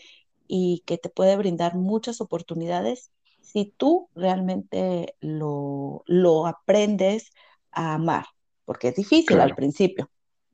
y 0.47 0.83
que 0.87 0.99
te 0.99 1.09
puede 1.09 1.37
brindar 1.37 1.75
muchas 1.75 2.21
oportunidades 2.21 3.11
si 3.41 3.73
tú 3.77 4.09
realmente 4.15 5.15
lo, 5.21 6.03
lo 6.07 6.47
aprendes 6.47 7.33
a 7.73 7.95
amar, 7.95 8.27
porque 8.65 8.89
es 8.89 8.97
difícil 8.97 9.41
al 9.41 9.55
principio, 9.55 10.11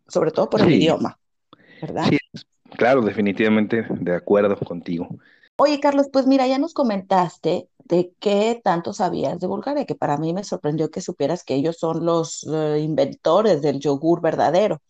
sobre 0.06 0.30
todo 0.30 0.50
por 0.50 0.60
el 0.62 0.72
idioma, 0.72 1.18
¿verdad? 1.82 2.04
sí, 2.08 2.18
claro, 2.76 3.02
definitivamente 3.02 3.84
de 3.90 4.14
acuerdo 4.14 4.56
contigo. 4.56 5.08
Oye, 5.56 5.80
Carlos, 5.80 6.08
pues 6.10 6.26
mira, 6.26 6.46
ya 6.46 6.58
nos 6.58 6.72
comentaste 6.72 7.68
de 7.84 8.12
qué 8.20 8.60
tanto 8.64 8.92
sabías 8.92 9.38
de 9.38 9.46
Bulgaria, 9.46 9.84
que 9.84 9.94
para 9.94 10.16
mí 10.16 10.32
me 10.32 10.44
sorprendió 10.44 10.90
que 10.90 11.00
supieras 11.00 11.44
que 11.44 11.54
ellos 11.54 11.76
son 11.78 12.06
los 12.06 12.46
eh, 12.50 12.78
inventores 12.80 13.60
del 13.60 13.80
yogur 13.80 14.22
verdadero. 14.22 14.80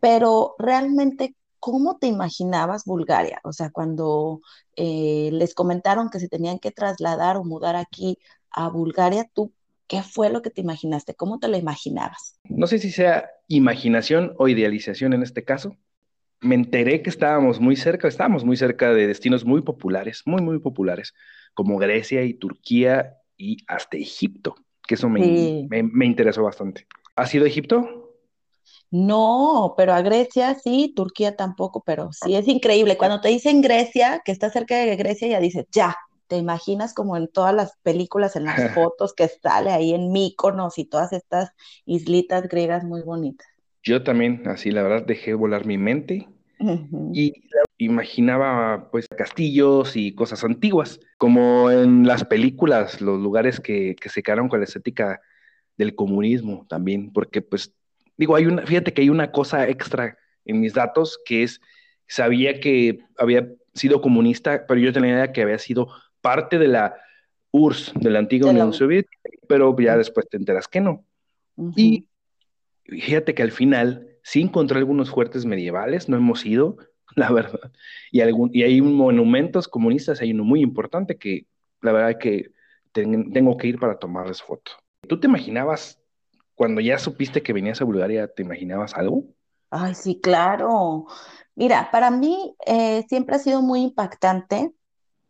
Pero 0.00 0.54
realmente, 0.58 1.34
¿cómo 1.58 1.98
te 1.98 2.06
imaginabas 2.06 2.84
Bulgaria? 2.84 3.40
O 3.44 3.52
sea, 3.52 3.70
cuando 3.70 4.40
eh, 4.76 5.30
les 5.32 5.54
comentaron 5.54 6.10
que 6.10 6.20
se 6.20 6.28
tenían 6.28 6.58
que 6.58 6.70
trasladar 6.70 7.36
o 7.36 7.44
mudar 7.44 7.76
aquí 7.76 8.18
a 8.50 8.68
Bulgaria, 8.68 9.28
¿tú 9.32 9.52
qué 9.86 10.02
fue 10.02 10.30
lo 10.30 10.42
que 10.42 10.50
te 10.50 10.60
imaginaste? 10.60 11.14
¿Cómo 11.14 11.38
te 11.38 11.48
lo 11.48 11.56
imaginabas? 11.56 12.38
No 12.44 12.66
sé 12.66 12.78
si 12.78 12.90
sea 12.90 13.30
imaginación 13.48 14.34
o 14.38 14.48
idealización 14.48 15.14
en 15.14 15.22
este 15.22 15.44
caso. 15.44 15.76
Me 16.40 16.54
enteré 16.54 17.02
que 17.02 17.10
estábamos 17.10 17.60
muy 17.60 17.76
cerca, 17.76 18.08
estábamos 18.08 18.44
muy 18.44 18.56
cerca 18.56 18.92
de 18.94 19.06
destinos 19.06 19.44
muy 19.44 19.62
populares, 19.62 20.22
muy, 20.26 20.40
muy 20.42 20.58
populares, 20.60 21.14
como 21.54 21.78
Grecia 21.78 22.22
y 22.24 22.34
Turquía 22.34 23.16
y 23.36 23.58
hasta 23.66 23.96
Egipto, 23.96 24.54
que 24.86 24.94
eso 24.94 25.08
me, 25.08 25.20
Sí. 25.20 25.66
me, 25.70 25.82
me 25.82 26.06
interesó 26.06 26.44
bastante. 26.44 26.86
¿Has 27.16 27.34
ido 27.34 27.44
a 27.44 27.48
Egipto? 27.48 28.14
No, 28.90 29.74
pero 29.76 29.92
a 29.94 30.02
Grecia 30.02 30.54
sí, 30.54 30.92
Turquía 30.96 31.36
tampoco, 31.36 31.82
pero 31.84 32.10
sí 32.12 32.34
es 32.34 32.48
increíble. 32.48 32.96
Cuando 32.96 33.20
te 33.20 33.28
dicen 33.28 33.60
Grecia, 33.60 34.22
que 34.24 34.32
está 34.32 34.50
cerca 34.50 34.76
de 34.76 34.96
Grecia, 34.96 35.28
ya 35.28 35.40
dices, 35.40 35.66
ya, 35.72 35.96
te 36.26 36.36
imaginas 36.36 36.94
como 36.94 37.16
en 37.16 37.28
todas 37.28 37.54
las 37.54 37.76
películas, 37.82 38.36
en 38.36 38.44
las 38.44 38.56
fotos 38.74 39.14
que 39.14 39.28
sale 39.28 39.70
ahí 39.72 39.92
en 39.94 40.10
Mykonos 40.12 40.78
y 40.78 40.84
todas 40.86 41.12
estas 41.12 41.50
islitas 41.86 42.48
griegas 42.48 42.84
muy 42.84 43.02
bonitas. 43.02 43.46
Yo 43.82 44.02
también, 44.02 44.42
así 44.46 44.70
la 44.70 44.82
verdad, 44.82 45.06
dejé 45.06 45.34
volar 45.34 45.66
mi 45.66 45.78
mente 45.78 46.28
y 47.12 47.32
imaginaba 47.78 48.90
pues 48.90 49.06
castillos 49.08 49.96
y 49.96 50.14
cosas 50.14 50.42
antiguas, 50.42 51.00
como 51.16 51.70
en 51.70 52.06
las 52.06 52.24
películas, 52.24 53.00
los 53.00 53.20
lugares 53.20 53.60
que, 53.60 53.94
que 53.94 54.08
se 54.08 54.22
quedaron 54.22 54.48
con 54.48 54.60
la 54.60 54.64
estética 54.64 55.20
del 55.76 55.94
comunismo 55.94 56.66
también, 56.68 57.12
porque 57.12 57.40
pues 57.40 57.72
digo, 58.16 58.34
hay 58.34 58.46
una, 58.46 58.66
fíjate 58.66 58.92
que 58.92 59.02
hay 59.02 59.10
una 59.10 59.30
cosa 59.30 59.68
extra 59.68 60.18
en 60.44 60.60
mis 60.60 60.74
datos 60.74 61.18
que 61.24 61.44
es, 61.44 61.60
sabía 62.08 62.58
que 62.60 62.98
había 63.16 63.48
sido 63.74 64.00
comunista, 64.00 64.66
pero 64.66 64.80
yo 64.80 64.92
tenía 64.92 65.10
la 65.12 65.16
idea 65.18 65.32
que 65.32 65.42
había 65.42 65.58
sido 65.58 65.88
parte 66.20 66.58
de 66.58 66.68
la 66.68 66.96
URSS, 67.52 67.94
de 67.94 68.10
la 68.10 68.18
antigua 68.18 68.48
De 68.48 68.58
la 68.58 68.64
Unión 68.64 68.74
Soviética, 68.76 69.30
pero 69.48 69.74
ya 69.78 69.96
después 69.96 70.28
te 70.28 70.36
enteras 70.36 70.66
que 70.66 70.80
no. 70.80 71.04
Y 71.76 72.07
fíjate 72.88 73.34
que 73.34 73.42
al 73.42 73.52
final 73.52 74.08
sí 74.22 74.40
encontré 74.42 74.78
algunos 74.78 75.10
fuertes 75.10 75.44
medievales, 75.46 76.08
no 76.08 76.16
hemos 76.16 76.44
ido, 76.46 76.76
la 77.16 77.30
verdad. 77.32 77.72
Y, 78.12 78.20
algún, 78.20 78.50
y 78.52 78.62
hay 78.62 78.80
monumentos 78.82 79.68
comunistas, 79.68 80.20
hay 80.20 80.32
uno 80.32 80.44
muy 80.44 80.60
importante 80.62 81.16
que 81.18 81.46
la 81.82 81.92
verdad 81.92 82.18
que 82.18 82.52
ten- 82.92 83.32
tengo 83.32 83.56
que 83.56 83.68
ir 83.68 83.78
para 83.78 83.98
tomarles 83.98 84.42
foto. 84.42 84.72
¿Tú 85.08 85.20
te 85.20 85.26
imaginabas, 85.28 86.00
cuando 86.54 86.80
ya 86.80 86.98
supiste 86.98 87.42
que 87.42 87.52
venías 87.52 87.80
a 87.80 87.84
Bulgaria, 87.84 88.28
te 88.28 88.42
imaginabas 88.42 88.94
algo? 88.94 89.26
Ay, 89.70 89.94
sí, 89.94 90.20
claro. 90.20 91.06
Mira, 91.54 91.90
para 91.90 92.10
mí 92.10 92.56
eh, 92.66 93.04
siempre 93.08 93.36
ha 93.36 93.38
sido 93.38 93.60
muy 93.62 93.82
impactante 93.82 94.72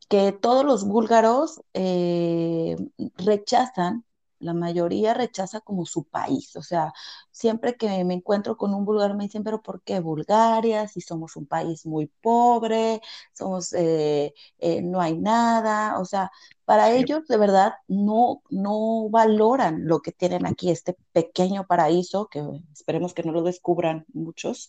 que 0.08 0.32
todos 0.32 0.64
los 0.64 0.84
búlgaros 0.86 1.62
eh, 1.74 2.76
rechazan, 3.16 4.04
la 4.40 4.54
mayoría 4.54 5.14
rechaza 5.14 5.60
como 5.60 5.86
su 5.86 6.04
país. 6.04 6.56
O 6.56 6.62
sea, 6.62 6.92
siempre 7.38 7.76
que 7.76 8.04
me 8.04 8.14
encuentro 8.14 8.56
con 8.56 8.74
un 8.74 8.84
búlgaro 8.84 9.14
me 9.14 9.24
dicen, 9.24 9.44
pero 9.44 9.62
¿por 9.62 9.82
qué 9.82 10.00
Bulgaria? 10.00 10.88
Si 10.88 11.00
somos 11.00 11.36
un 11.36 11.46
país 11.46 11.86
muy 11.86 12.08
pobre, 12.20 13.00
somos, 13.32 13.72
eh, 13.74 14.34
eh, 14.58 14.82
no 14.82 15.00
hay 15.00 15.16
nada. 15.16 16.00
O 16.00 16.04
sea, 16.04 16.30
para 16.64 16.90
ellos 16.90 17.26
de 17.28 17.36
verdad 17.36 17.74
no, 17.86 18.42
no 18.50 19.08
valoran 19.10 19.86
lo 19.86 20.00
que 20.00 20.12
tienen 20.12 20.46
aquí, 20.46 20.70
este 20.70 20.96
pequeño 21.12 21.64
paraíso, 21.66 22.26
que 22.28 22.42
esperemos 22.72 23.14
que 23.14 23.22
no 23.22 23.32
lo 23.32 23.42
descubran 23.42 24.04
muchos, 24.12 24.68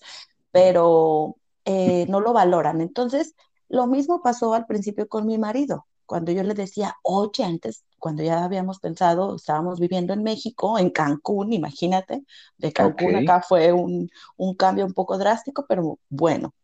pero 0.52 1.38
eh, 1.66 2.06
no 2.08 2.20
lo 2.22 2.34
valoran. 2.34 2.82
Entonces, 2.82 3.36
lo 3.68 3.88
mismo 3.88 4.22
pasó 4.22 4.54
al 4.54 4.68
principio 4.68 5.10
con 5.10 5.26
mi 5.26 5.38
marido, 5.40 5.88
cuando 6.10 6.32
yo 6.32 6.42
le 6.42 6.56
decía, 6.56 6.96
oye, 7.04 7.44
antes, 7.44 7.86
cuando 8.00 8.24
ya 8.24 8.44
habíamos 8.44 8.80
pensado, 8.80 9.36
estábamos 9.36 9.80
viviendo 9.80 10.12
en 10.12 10.24
México, 10.24 10.80
en 10.80 10.90
Cancún, 10.90 11.54
imagínate, 11.54 12.24
de. 12.58 12.74
Cancún 12.74 13.16
acá 13.16 13.44
fue 13.44 13.72
un, 13.72 14.10
un 14.36 14.56
cambio 14.56 14.88
un 14.88 14.94
poco 14.96 15.20
drástico, 15.20 15.68
pero 15.70 16.00
bueno. 16.10 16.56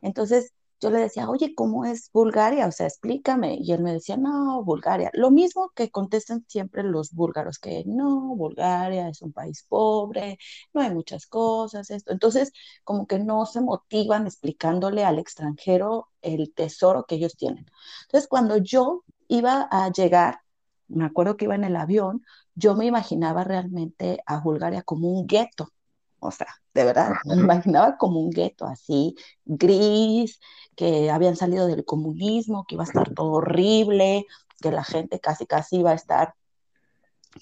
Entonces 0.00 0.52
yo 0.80 0.90
le 0.90 0.98
decía, 1.00 1.28
oye, 1.30 1.54
¿cómo 1.54 1.84
es 1.84 2.10
Bulgaria? 2.12 2.66
O 2.66 2.72
sea, 2.72 2.86
explícame. 2.86 3.56
Y 3.60 3.72
él 3.72 3.82
me 3.82 3.92
decía, 3.92 4.16
no, 4.16 4.62
Bulgaria. 4.64 5.10
Lo 5.14 5.30
mismo 5.30 5.70
que 5.74 5.90
contestan 5.90 6.44
siempre 6.48 6.82
los 6.82 7.12
búlgaros, 7.12 7.58
que 7.58 7.84
no, 7.86 8.34
Bulgaria 8.36 9.08
es 9.08 9.22
un 9.22 9.32
país 9.32 9.64
pobre, 9.68 10.38
no 10.72 10.82
hay 10.82 10.90
muchas 10.92 11.26
cosas, 11.26 11.90
esto. 11.90 12.12
Entonces, 12.12 12.52
como 12.84 13.06
que 13.06 13.18
no 13.18 13.46
se 13.46 13.60
motivan 13.60 14.26
explicándole 14.26 15.04
al 15.04 15.18
extranjero 15.18 16.08
el 16.22 16.52
tesoro 16.54 17.04
que 17.06 17.16
ellos 17.16 17.36
tienen. 17.36 17.66
Entonces, 18.02 18.28
cuando 18.28 18.56
yo 18.58 19.04
iba 19.28 19.68
a 19.70 19.90
llegar, 19.92 20.40
me 20.88 21.04
acuerdo 21.04 21.36
que 21.36 21.46
iba 21.46 21.54
en 21.54 21.64
el 21.64 21.76
avión, 21.76 22.22
yo 22.54 22.74
me 22.74 22.86
imaginaba 22.86 23.44
realmente 23.44 24.20
a 24.26 24.40
Bulgaria 24.40 24.82
como 24.82 25.08
un 25.08 25.26
gueto. 25.26 25.68
O 26.28 26.30
sea, 26.30 26.48
de 26.74 26.84
verdad, 26.84 27.10
me 27.24 27.34
imaginaba 27.36 27.96
como 27.96 28.20
un 28.20 28.30
gueto 28.30 28.66
así, 28.66 29.16
gris, 29.44 30.40
que 30.76 31.10
habían 31.10 31.36
salido 31.36 31.66
del 31.66 31.84
comunismo, 31.84 32.64
que 32.66 32.74
iba 32.74 32.84
a 32.84 32.86
estar 32.86 33.12
todo 33.14 33.32
horrible, 33.32 34.26
que 34.60 34.70
la 34.70 34.84
gente 34.84 35.20
casi 35.20 35.46
casi 35.46 35.76
iba 35.76 35.90
a 35.90 35.94
estar 35.94 36.34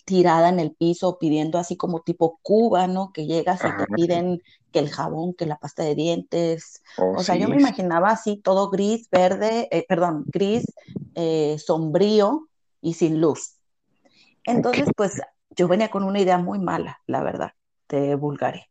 tirada 0.05 0.49
en 0.49 0.59
el 0.59 0.75
piso 0.75 1.19
pidiendo 1.19 1.59
así 1.59 1.77
como 1.77 2.01
tipo 2.01 2.39
Cuba, 2.43 2.87
¿no? 2.87 3.13
Que 3.13 3.27
llegas 3.27 3.61
y 3.61 3.69
te 3.77 3.87
piden 3.95 4.43
que 4.73 4.79
el 4.79 4.91
jabón, 4.91 5.35
que 5.35 5.47
la 5.47 5.59
pasta 5.59 5.83
de 5.83 5.95
dientes. 5.95 6.83
Oh, 6.99 7.15
O 7.19 7.23
sea, 7.23 7.37
yo 7.37 7.49
me 7.49 7.57
imaginaba 7.57 8.11
así 8.11 8.37
todo 8.39 8.71
gris, 8.71 9.09
verde, 9.11 9.69
eh, 9.71 9.85
perdón, 9.89 10.25
gris, 10.27 10.65
eh, 11.15 11.57
sombrío 11.59 12.49
y 12.81 12.95
sin 12.95 13.21
luz. 13.21 13.57
Entonces, 14.45 14.89
pues 14.97 15.21
yo 15.57 15.69
venía 15.69 15.91
con 15.91 16.03
una 16.05 16.21
idea 16.21 16.39
muy 16.39 16.59
mala, 16.59 17.01
la 17.07 17.23
verdad, 17.23 17.53
de 17.89 18.15
Bulgaria. 18.15 18.67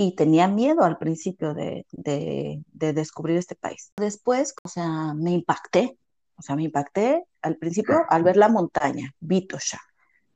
Y 0.00 0.14
tenía 0.14 0.46
miedo 0.48 0.84
al 0.84 0.96
principio 0.98 1.54
de, 1.54 1.84
de, 1.90 2.62
de 2.72 2.92
descubrir 2.92 3.36
este 3.36 3.56
país. 3.56 3.92
Después, 3.96 4.54
o 4.62 4.68
sea, 4.68 5.12
me 5.14 5.32
impacté. 5.32 5.98
O 6.36 6.42
sea, 6.42 6.54
me 6.54 6.62
impacté 6.64 7.24
al 7.42 7.56
principio 7.56 7.96
al 8.08 8.22
ver 8.22 8.36
la 8.36 8.48
montaña, 8.48 9.12
Vitosha, 9.18 9.80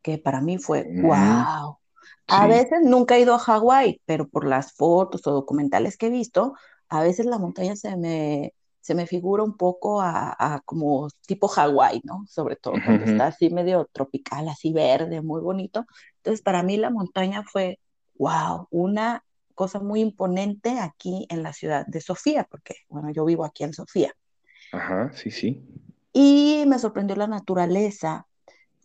que 0.03 0.19
para 0.19 0.41
mí 0.41 0.59
fue 0.59 0.89
wow. 0.91 1.79
A 2.29 2.47
Sí. 2.47 2.49
veces 2.49 2.81
nunca 2.83 3.17
he 3.17 3.21
ido 3.21 3.35
a 3.35 3.39
Hawái, 3.39 4.01
pero 4.07 4.29
por 4.29 4.47
las 4.47 4.73
fotos 4.75 5.27
o 5.27 5.33
documentales 5.33 5.97
que 5.97 6.07
he 6.07 6.11
visto, 6.11 6.55
a 6.89 7.03
veces 7.03 7.27
la 7.27 7.39
montaña 7.39 7.77
se 7.77 7.97
me, 7.97 8.55
se 8.81 8.95
me 8.97 9.07
figura 9.07 9.43
un 9.45 9.57
poco 9.57 10.01
a, 10.01 10.35
a 10.39 10.61
como 10.65 11.09
tipo 11.27 11.47
Hawái, 11.49 12.01
¿no? 12.05 12.25
Sobre 12.29 12.57
todo 12.57 12.81
cuando 12.81 13.05
Ujú. 13.05 13.13
está 13.13 13.29
así 13.29 13.51
medio 13.51 13.89
tropical, 13.93 14.49
así 14.49 14.73
verde, 14.73 15.23
muy 15.23 15.41
bonito. 15.41 15.85
Entonces, 16.19 16.43
para 16.43 16.63
mí 16.63 16.77
la 16.79 16.91
montaña 16.91 17.43
fue, 17.45 17.79
wow, 18.19 18.67
una 18.71 19.25
cosa 19.55 19.81
muy 19.81 20.01
imponente 20.01 20.79
aquí 20.79 21.27
en 21.31 21.43
la 21.43 21.53
ciudad 21.53 21.87
de 21.87 22.01
Sofía, 22.01 22.47
porque, 22.51 22.77
bueno, 22.89 23.11
yo 23.11 23.25
vivo 23.25 23.45
aquí 23.45 23.65
en 23.65 23.73
Sofía. 23.73 24.15
Ajá, 24.73 25.13
sí, 25.13 25.31
sí. 25.31 25.63
Y 26.13 26.65
me 26.67 26.79
sorprendió 26.79 27.17
la 27.17 27.27
naturaleza, 27.27 28.27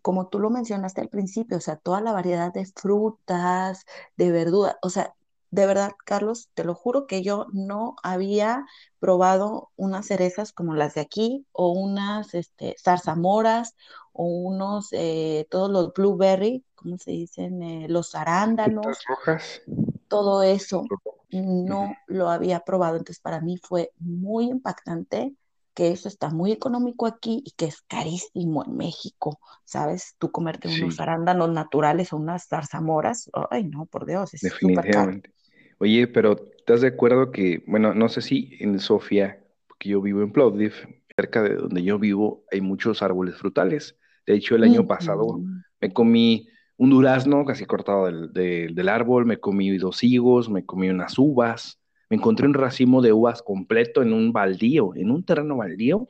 como 0.01 0.27
tú 0.27 0.39
lo 0.39 0.49
mencionaste 0.49 1.01
al 1.01 1.09
principio, 1.09 1.57
o 1.57 1.61
sea, 1.61 1.75
toda 1.75 2.01
la 2.01 2.13
variedad 2.13 2.53
de 2.53 2.65
frutas, 2.65 3.85
de 4.15 4.31
verduras, 4.31 4.75
o 4.81 4.89
sea, 4.89 5.13
de 5.49 5.65
verdad, 5.65 5.91
Carlos, 6.03 6.49
te 6.53 6.63
lo 6.63 6.75
juro 6.75 7.07
que 7.07 7.23
yo 7.23 7.47
no 7.53 7.95
había 8.03 8.65
probado 8.99 9.69
unas 9.77 10.07
cerezas 10.07 10.51
como 10.51 10.75
las 10.75 10.95
de 10.95 11.01
aquí, 11.01 11.45
o 11.53 11.71
unas 11.71 12.33
este, 12.33 12.75
zarzamoras, 12.81 13.75
o 14.11 14.25
unos, 14.25 14.89
eh, 14.91 15.47
todos 15.49 15.71
los 15.71 15.93
blueberry, 15.93 16.63
¿cómo 16.75 16.97
se 16.97 17.11
dicen? 17.11 17.63
Eh, 17.63 17.87
los 17.87 18.11
Frutas 18.11 18.21
arándanos, 18.21 18.97
rojas. 19.07 19.61
Todo 20.07 20.43
eso 20.43 20.91
no 21.31 22.01
lo 22.07 22.29
había 22.29 22.61
probado. 22.61 22.97
Entonces, 22.97 23.21
para 23.21 23.41
mí 23.41 23.57
fue 23.57 23.91
muy 23.99 24.45
impactante 24.49 25.35
que 25.73 25.89
eso 25.91 26.07
está 26.07 26.29
muy 26.29 26.51
económico 26.51 27.05
aquí 27.05 27.43
y 27.45 27.51
que 27.51 27.65
es 27.65 27.81
carísimo 27.83 28.65
en 28.65 28.75
México, 28.77 29.39
¿sabes? 29.65 30.15
Tú 30.17 30.31
comerte 30.31 30.67
unos 30.67 30.99
Sí, 30.99 30.99
arándanos 30.99 31.51
naturales 31.51 32.13
o 32.13 32.17
unas 32.17 32.47
zarzamoras, 32.47 33.29
ay, 33.51 33.65
no, 33.65 33.85
por 33.85 34.05
Dios, 34.07 34.33
es 34.33 34.59
caro. 34.71 35.17
definitivamente. 35.19 35.31
Oye, 35.79 36.07
pero 36.07 36.35
¿estás 36.57 36.81
de 36.81 36.87
acuerdo 36.87 37.31
que, 37.31 37.63
bueno, 37.67 37.93
no 37.93 38.09
sé 38.09 38.21
si 38.21 38.57
en 38.59 38.79
Sofía, 38.79 39.43
porque 39.67 39.89
yo 39.89 40.01
vivo 40.01 40.21
en 40.21 40.31
Plovdiv, 40.31 40.73
cerca 41.15 41.41
de 41.43 41.55
donde 41.55 41.83
yo 41.83 41.99
vivo 41.99 42.45
hay 42.51 42.61
muchos 42.61 43.01
árboles 43.01 43.35
frutales. 43.37 43.97
De 44.25 44.35
hecho, 44.35 44.55
el 44.55 44.63
año 44.63 44.87
pasado 44.87 45.41
Ujú. 45.41 45.63
me 45.81 45.93
comí 45.93 46.47
un 46.77 46.89
durazno 46.91 47.45
casi 47.45 47.65
cortado 47.65 48.05
del, 48.05 48.33
del- 48.33 48.75
del 48.75 48.89
árbol, 48.89 49.25
me 49.25 49.39
comí 49.39 49.77
dos 49.77 50.03
higos, 50.03 50.49
me 50.49 50.65
comí 50.65 50.89
unas 50.89 51.17
uvas, 51.19 51.79
me 52.09 52.17
encontré 52.17 52.47
un 52.47 52.53
racimo 52.53 53.01
de 53.01 53.13
uvas 53.13 53.41
completo 53.43 54.01
en 54.01 54.13
un 54.13 54.31
baldío, 54.33 54.95
en 54.95 55.11
un 55.11 55.23
terreno 55.25 55.57
baldío. 55.57 56.07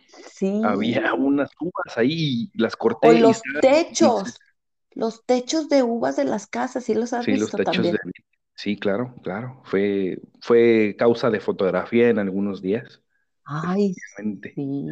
Había 0.62 1.13
Sí, 1.13 1.15
unas 1.15 1.51
uvas 1.62 1.97
ahí, 1.97 2.51
y 2.53 2.59
las 2.62 2.75
o 3.01 3.12
corté 3.12 3.21
y 3.21 3.21
los 3.21 3.47
techos, 3.59 4.39
los 4.91 5.25
techos 5.25 5.69
de 5.69 5.83
uvas 5.83 6.15
de 6.17 6.25
las 6.25 6.47
casas, 6.47 6.83
¿sí 6.86 6.93
los 6.93 7.13
has 7.13 7.27
Sí, 7.27 7.36
los 7.38 7.53
visto 7.53 7.55
techos 7.55 7.91
de, 7.91 7.97
también? 7.97 8.00
Sí, 8.55 8.77
claro, 8.77 9.15
claro. 9.24 9.62
Fue, 9.65 10.19
fue 10.41 10.95
causa 10.97 11.29
de 11.29 11.39
fotografía 11.39 12.09
en 12.09 12.19
algunos 12.19 12.62
días. 12.62 13.01
Ay, 13.50 13.94
sí. 14.56 14.88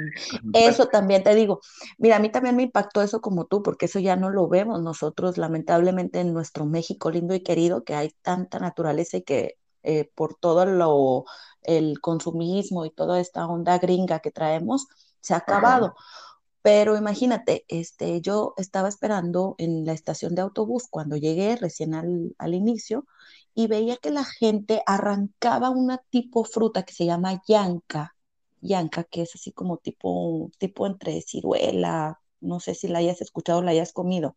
Eso 0.54 0.88
también 0.88 1.24
te 1.24 1.36
digo. 1.36 1.60
Mira, 1.98 2.16
a 2.16 2.20
mí 2.20 2.30
también 2.30 2.56
me 2.56 2.64
impactó 2.64 3.02
eso 3.02 3.20
como 3.20 3.46
tú, 3.46 3.62
porque 3.62 3.88
eso 3.88 4.00
ya 4.00 4.16
no 4.16 4.30
lo 4.30 4.48
vemos 4.48 4.82
nosotros, 4.82 5.38
lamentablemente, 5.38 6.22
en 6.22 6.34
nuestro 6.34 6.66
México 6.66 7.12
lindo 7.12 7.36
y 7.36 7.44
querido, 7.44 7.84
que 7.84 7.96
hay 7.96 8.12
tanta 8.22 8.60
naturaleza 8.60 9.18
y 9.18 9.24
que 9.24 9.58
eh, 9.84 10.10
por 10.16 10.36
todo 10.36 10.66
lo, 10.66 11.26
el 11.64 12.00
consumismo 12.00 12.86
y 12.86 12.92
toda 12.92 13.20
esta 13.20 13.46
onda 13.46 13.78
gringa 13.78 14.20
que 14.20 14.32
traemos, 14.32 14.88
se 15.20 15.34
ha 15.34 15.38
acabado. 15.38 15.94
Pero 16.62 16.96
imagínate, 16.96 17.66
este, 17.68 18.22
yo 18.22 18.54
estaba 18.56 18.88
esperando 18.88 19.56
en 19.58 19.86
la 19.86 19.92
estación 19.92 20.34
de 20.34 20.44
autobús 20.44 20.88
cuando 20.90 21.18
llegué 21.18 21.58
recién 21.58 21.94
al, 21.94 22.34
al 22.38 22.54
inicio 22.54 23.06
y 23.54 23.68
veía 23.68 23.98
que 23.98 24.12
la 24.12 24.24
gente 24.24 24.82
arrancaba 24.86 25.70
una 25.70 25.98
tipo 26.10 26.46
fruta 26.46 26.84
que 26.84 26.94
se 26.94 27.06
llama 27.06 27.42
yanca 27.48 28.14
yanca, 28.65 29.03
que 29.03 29.22
es 29.22 29.36
así 29.36 29.51
como 29.51 29.77
tipo, 29.77 30.50
tipo 30.57 30.88
entre 30.88 31.22
ciruela, 31.22 32.19
no 32.41 32.60
sé 32.60 32.75
si 32.75 32.88
la 32.88 33.00
hayas 33.00 33.22
escuchado 33.22 33.60
o 33.60 33.62
la 33.62 33.72
hayas 33.72 33.93
comido. 33.93 34.36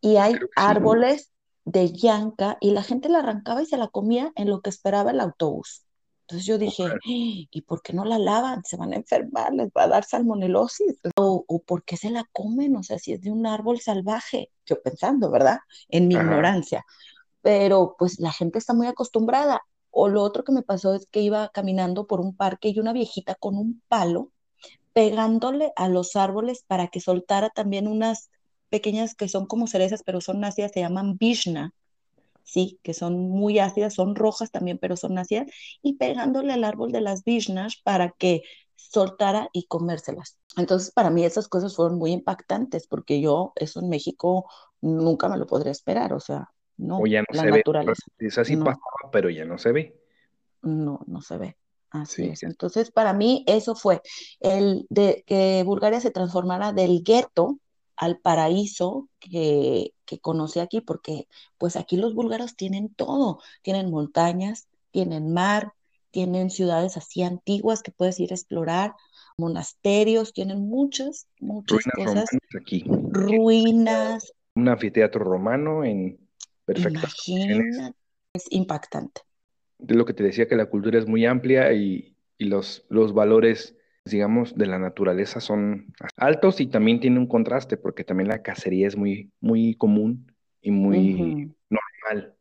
Y 0.00 0.16
hay 0.16 0.34
árboles 0.56 1.32
de 1.64 1.92
yanca 1.92 2.56
y 2.60 2.70
la 2.70 2.82
gente 2.82 3.08
la 3.08 3.18
arrancaba 3.18 3.62
y 3.62 3.66
se 3.66 3.76
la 3.76 3.88
comía 3.88 4.32
en 4.36 4.48
lo 4.48 4.60
que 4.60 4.70
esperaba 4.70 5.10
el 5.10 5.20
autobús. 5.20 5.84
Entonces 6.28 6.46
yo 6.46 6.58
dije, 6.58 6.84
¿y 7.04 7.62
por 7.62 7.80
qué 7.80 7.94
no 7.94 8.04
la 8.04 8.18
lavan? 8.18 8.62
Se 8.62 8.76
van 8.76 8.92
a 8.92 8.96
enfermar, 8.96 9.50
les 9.54 9.68
va 9.68 9.84
a 9.84 9.88
dar 9.88 10.04
salmonelosis. 10.04 10.98
O, 11.16 11.42
o 11.48 11.62
¿por 11.62 11.84
qué 11.84 11.96
se 11.96 12.10
la 12.10 12.22
comen? 12.32 12.76
O 12.76 12.82
sea, 12.82 12.98
si 12.98 13.14
es 13.14 13.22
de 13.22 13.30
un 13.30 13.46
árbol 13.46 13.80
salvaje. 13.80 14.50
Yo 14.66 14.82
pensando, 14.82 15.30
¿verdad? 15.30 15.60
En 15.88 16.06
mi 16.06 16.16
ignorancia. 16.16 16.84
Pero 17.40 17.96
pues 17.98 18.20
la 18.20 18.30
gente 18.30 18.58
está 18.58 18.74
muy 18.74 18.88
acostumbrada. 18.88 19.62
O 20.00 20.06
lo 20.08 20.22
otro 20.22 20.44
que 20.44 20.52
me 20.52 20.62
pasó 20.62 20.94
es 20.94 21.06
que 21.06 21.22
iba 21.22 21.48
caminando 21.48 22.06
por 22.06 22.20
un 22.20 22.36
parque 22.36 22.68
y 22.68 22.78
una 22.78 22.92
viejita 22.92 23.34
con 23.34 23.56
un 23.56 23.82
palo 23.88 24.30
pegándole 24.92 25.72
a 25.74 25.88
los 25.88 26.14
árboles 26.14 26.62
para 26.64 26.86
que 26.86 27.00
soltara 27.00 27.50
también 27.50 27.88
unas 27.88 28.30
pequeñas 28.68 29.16
que 29.16 29.28
son 29.28 29.46
como 29.46 29.66
cerezas, 29.66 30.04
pero 30.04 30.20
son 30.20 30.44
ácidas, 30.44 30.70
se 30.72 30.78
llaman 30.82 31.18
vishna, 31.18 31.74
sí, 32.44 32.78
que 32.84 32.94
son 32.94 33.28
muy 33.28 33.58
ácidas, 33.58 33.94
son 33.94 34.14
rojas 34.14 34.52
también, 34.52 34.78
pero 34.78 34.96
son 34.96 35.18
ácidas, 35.18 35.48
y 35.82 35.94
pegándole 35.94 36.52
al 36.52 36.62
árbol 36.62 36.92
de 36.92 37.00
las 37.00 37.24
vishnas 37.24 37.74
para 37.82 38.10
que 38.12 38.42
soltara 38.76 39.48
y 39.52 39.66
comérselas. 39.66 40.38
Entonces, 40.56 40.92
para 40.92 41.10
mí 41.10 41.24
esas 41.24 41.48
cosas 41.48 41.74
fueron 41.74 41.98
muy 41.98 42.12
impactantes, 42.12 42.86
porque 42.86 43.20
yo 43.20 43.52
eso 43.56 43.80
en 43.80 43.88
México 43.88 44.48
nunca 44.80 45.28
me 45.28 45.38
lo 45.38 45.48
podría 45.48 45.72
esperar, 45.72 46.12
o 46.12 46.20
sea, 46.20 46.52
no, 46.78 47.02
o 47.02 47.06
ya 47.06 47.20
no 47.20 47.26
la 47.28 47.42
se 47.42 47.46
naturaleza. 47.46 48.06
ve. 48.20 48.28
Así 48.36 48.56
No, 48.56 48.64
pasaba, 48.64 49.10
pero 49.12 49.30
ya 49.30 49.44
no 49.44 49.58
se 49.58 49.72
ve. 49.72 50.00
no, 50.62 51.00
no 51.06 51.20
se 51.22 51.38
ve. 51.38 51.56
Así 51.90 52.26
Sí, 52.26 52.28
es. 52.28 52.42
Entonces, 52.42 52.90
para 52.90 53.12
mí 53.14 53.44
eso 53.46 53.74
fue 53.74 54.02
el 54.40 54.86
de 54.90 55.24
que 55.26 55.62
Bulgaria 55.64 56.00
se 56.00 56.10
transformara 56.10 56.72
del 56.72 57.02
gueto 57.02 57.58
al 57.96 58.18
paraíso 58.18 59.08
que, 59.20 59.94
que 60.04 60.20
conocí 60.20 60.60
aquí, 60.60 60.80
porque 60.80 61.26
pues 61.56 61.76
aquí 61.76 61.96
los 61.96 62.14
búlgaros 62.14 62.56
tienen 62.56 62.94
todo, 62.94 63.40
tienen 63.62 63.90
montañas, 63.90 64.68
tienen 64.90 65.32
mar, 65.32 65.72
tienen 66.10 66.50
ciudades 66.50 66.96
así 66.96 67.22
antiguas 67.22 67.82
que 67.82 67.90
puedes 67.92 68.20
ir 68.20 68.32
a 68.32 68.34
explorar, 68.36 68.94
monasterios, 69.38 70.32
tienen 70.32 70.60
muchas, 70.68 71.26
muchas 71.40 71.86
ruinas 71.86 71.94
cosas, 71.94 72.38
romanas 72.40 72.54
aquí. 72.60 72.84
ruinas, 73.08 74.32
Un 74.56 74.68
anfiteatro 74.68 75.24
romano 75.24 75.84
en 75.84 76.18
perfectas 76.68 77.14
es 78.34 78.46
impactante. 78.50 79.22
De 79.78 79.94
lo 79.94 80.04
que 80.04 80.12
te 80.12 80.22
decía 80.22 80.46
que 80.48 80.56
la 80.56 80.66
cultura 80.66 80.98
es 80.98 81.06
muy 81.06 81.24
amplia 81.24 81.72
y, 81.72 82.14
y 82.36 82.44
los, 82.44 82.84
los 82.90 83.14
valores, 83.14 83.76
digamos, 84.04 84.56
de 84.56 84.66
la 84.66 84.78
naturaleza 84.78 85.40
son 85.40 85.94
altos 86.16 86.60
y 86.60 86.66
también 86.66 87.00
tiene 87.00 87.18
un 87.18 87.26
contraste 87.26 87.76
porque 87.76 88.04
también 88.04 88.28
la 88.28 88.42
cacería 88.42 88.86
es 88.86 88.96
muy, 88.96 89.30
muy 89.40 89.74
común 89.74 90.30
y 90.60 90.70
muy 90.70 91.54
normal, 91.70 92.34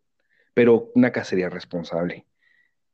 pero 0.54 0.92
una 0.96 1.12
cacería 1.12 1.50
responsable, 1.50 2.26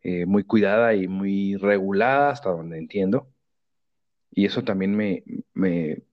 eh, 0.02 0.26
muy 0.26 0.44
cuidada 0.44 0.94
y 0.94 1.08
muy 1.08 1.56
regulada 1.56 2.30
hasta 2.30 2.50
donde 2.50 2.78
entiendo. 2.78 3.28
Y 4.30 4.46
eso 4.46 4.64
también 4.64 4.96
me, 4.96 5.24
me, 5.54 6.04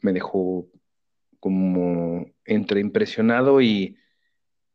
me 0.00 0.12
dejó 0.12 0.66
como 1.38 2.26
entre 2.44 2.80
impresionado 2.80 3.60
y 3.60 3.96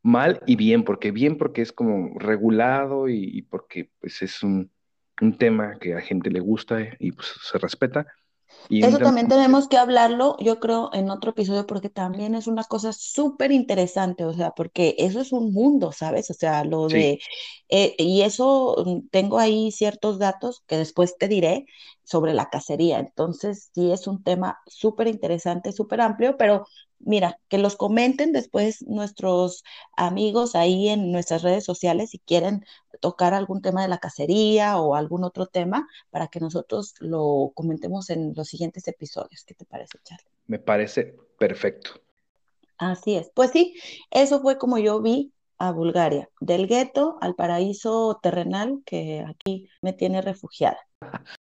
mal 0.06 0.42
y 0.48 0.56
bien, 0.58 0.84
porque 0.86 1.12
bien 1.12 1.38
porque 1.38 1.62
es 1.64 1.74
como 1.74 2.18
regulado 2.20 3.10
y, 3.10 3.24
y 3.26 3.44
porque 3.44 3.92
pues 4.00 4.22
es 4.24 4.44
un, 4.44 4.72
un 5.22 5.38
tema 5.38 5.80
que 5.80 5.96
a 5.96 6.02
gente 6.02 6.30
le 6.32 6.40
gusta 6.42 6.80
y 7.00 7.12
pues 7.14 7.30
se 7.44 7.58
respeta. 7.60 8.08
Y 8.70 8.82
Eso 8.82 9.02
también 9.02 9.28
tenemos 9.28 9.68
que 9.68 9.78
hablarlo, 9.78 10.36
yo 10.40 10.60
creo, 10.60 10.90
en 10.94 11.10
otro 11.10 11.32
episodio, 11.32 11.66
porque 11.66 11.90
también 11.90 12.36
es 12.36 12.46
una 12.48 12.64
cosa 12.66 12.92
súper 12.94 13.52
interesante, 13.52 14.26
o 14.26 14.34
sea, 14.34 14.52
porque 14.52 14.96
eso 14.98 15.22
es 15.22 15.32
un 15.32 15.54
mundo, 15.54 15.92
¿sabes? 15.92 16.30
O 16.30 16.34
sea, 16.34 16.64
lo 16.66 16.90
sí, 16.90 16.90
de, 16.90 17.20
eh, 17.70 17.96
y 17.98 18.22
eso 18.22 18.76
mm, 18.86 19.08
tengo 19.10 19.40
ahí 19.40 19.72
ciertos 19.72 20.20
datos 20.20 20.64
que 20.68 20.78
después 20.78 21.18
te 21.18 21.28
diré 21.28 21.66
sobre 22.06 22.34
la 22.34 22.50
cacería. 22.50 23.00
Entonces, 23.00 23.72
sí 23.74 23.92
es 23.92 24.08
un 24.08 24.24
tema 24.24 24.60
súper 24.68 25.08
interesante, 25.08 25.72
súper 25.72 26.02
amplio, 26.02 26.38
pero 26.38 26.66
mira, 27.00 27.40
que 27.50 27.58
los 27.58 27.76
comenten 27.76 28.32
después 28.32 28.82
nuestros 28.84 29.64
amigos 29.98 30.56
ahí 30.56 30.90
en 30.90 31.12
nuestras 31.12 31.42
redes 31.42 31.66
sociales 31.66 32.12
si 32.12 32.20
quieren 32.20 32.66
tocar 33.02 33.34
algún 33.34 33.62
tema 33.62 33.82
de 33.82 33.90
la 33.90 33.98
cacería 33.98 34.78
o 34.80 34.96
algún 34.96 35.24
otro 35.24 35.48
tema 35.48 35.88
para 36.10 36.28
que 36.28 36.40
nosotros 36.40 36.96
lo 37.00 37.52
comentemos 37.54 38.10
en 38.10 38.34
los 38.36 38.48
siguientes 38.48 38.88
episodios. 38.88 39.44
¿Qué 39.46 39.54
te 39.54 39.66
parece, 39.66 40.00
Charlie? 40.04 40.36
me 40.48 40.60
parece 40.60 41.16
perfecto. 41.38 42.02
Así 42.78 43.16
es. 43.16 43.32
Pues 43.34 43.52
sí, 43.52 43.76
eso 44.12 44.42
fue 44.42 44.58
como 44.58 44.78
yo 44.78 45.02
vi 45.02 45.32
a 45.58 45.72
Bulgaria, 45.72 46.30
del 46.42 46.68
gueto 46.68 47.18
al 47.22 47.36
paraíso 47.36 48.20
terrenal 48.22 48.82
que 48.86 49.24
aquí 49.28 49.70
me 49.82 49.94
tiene 49.94 50.22
refugiada. 50.22 50.80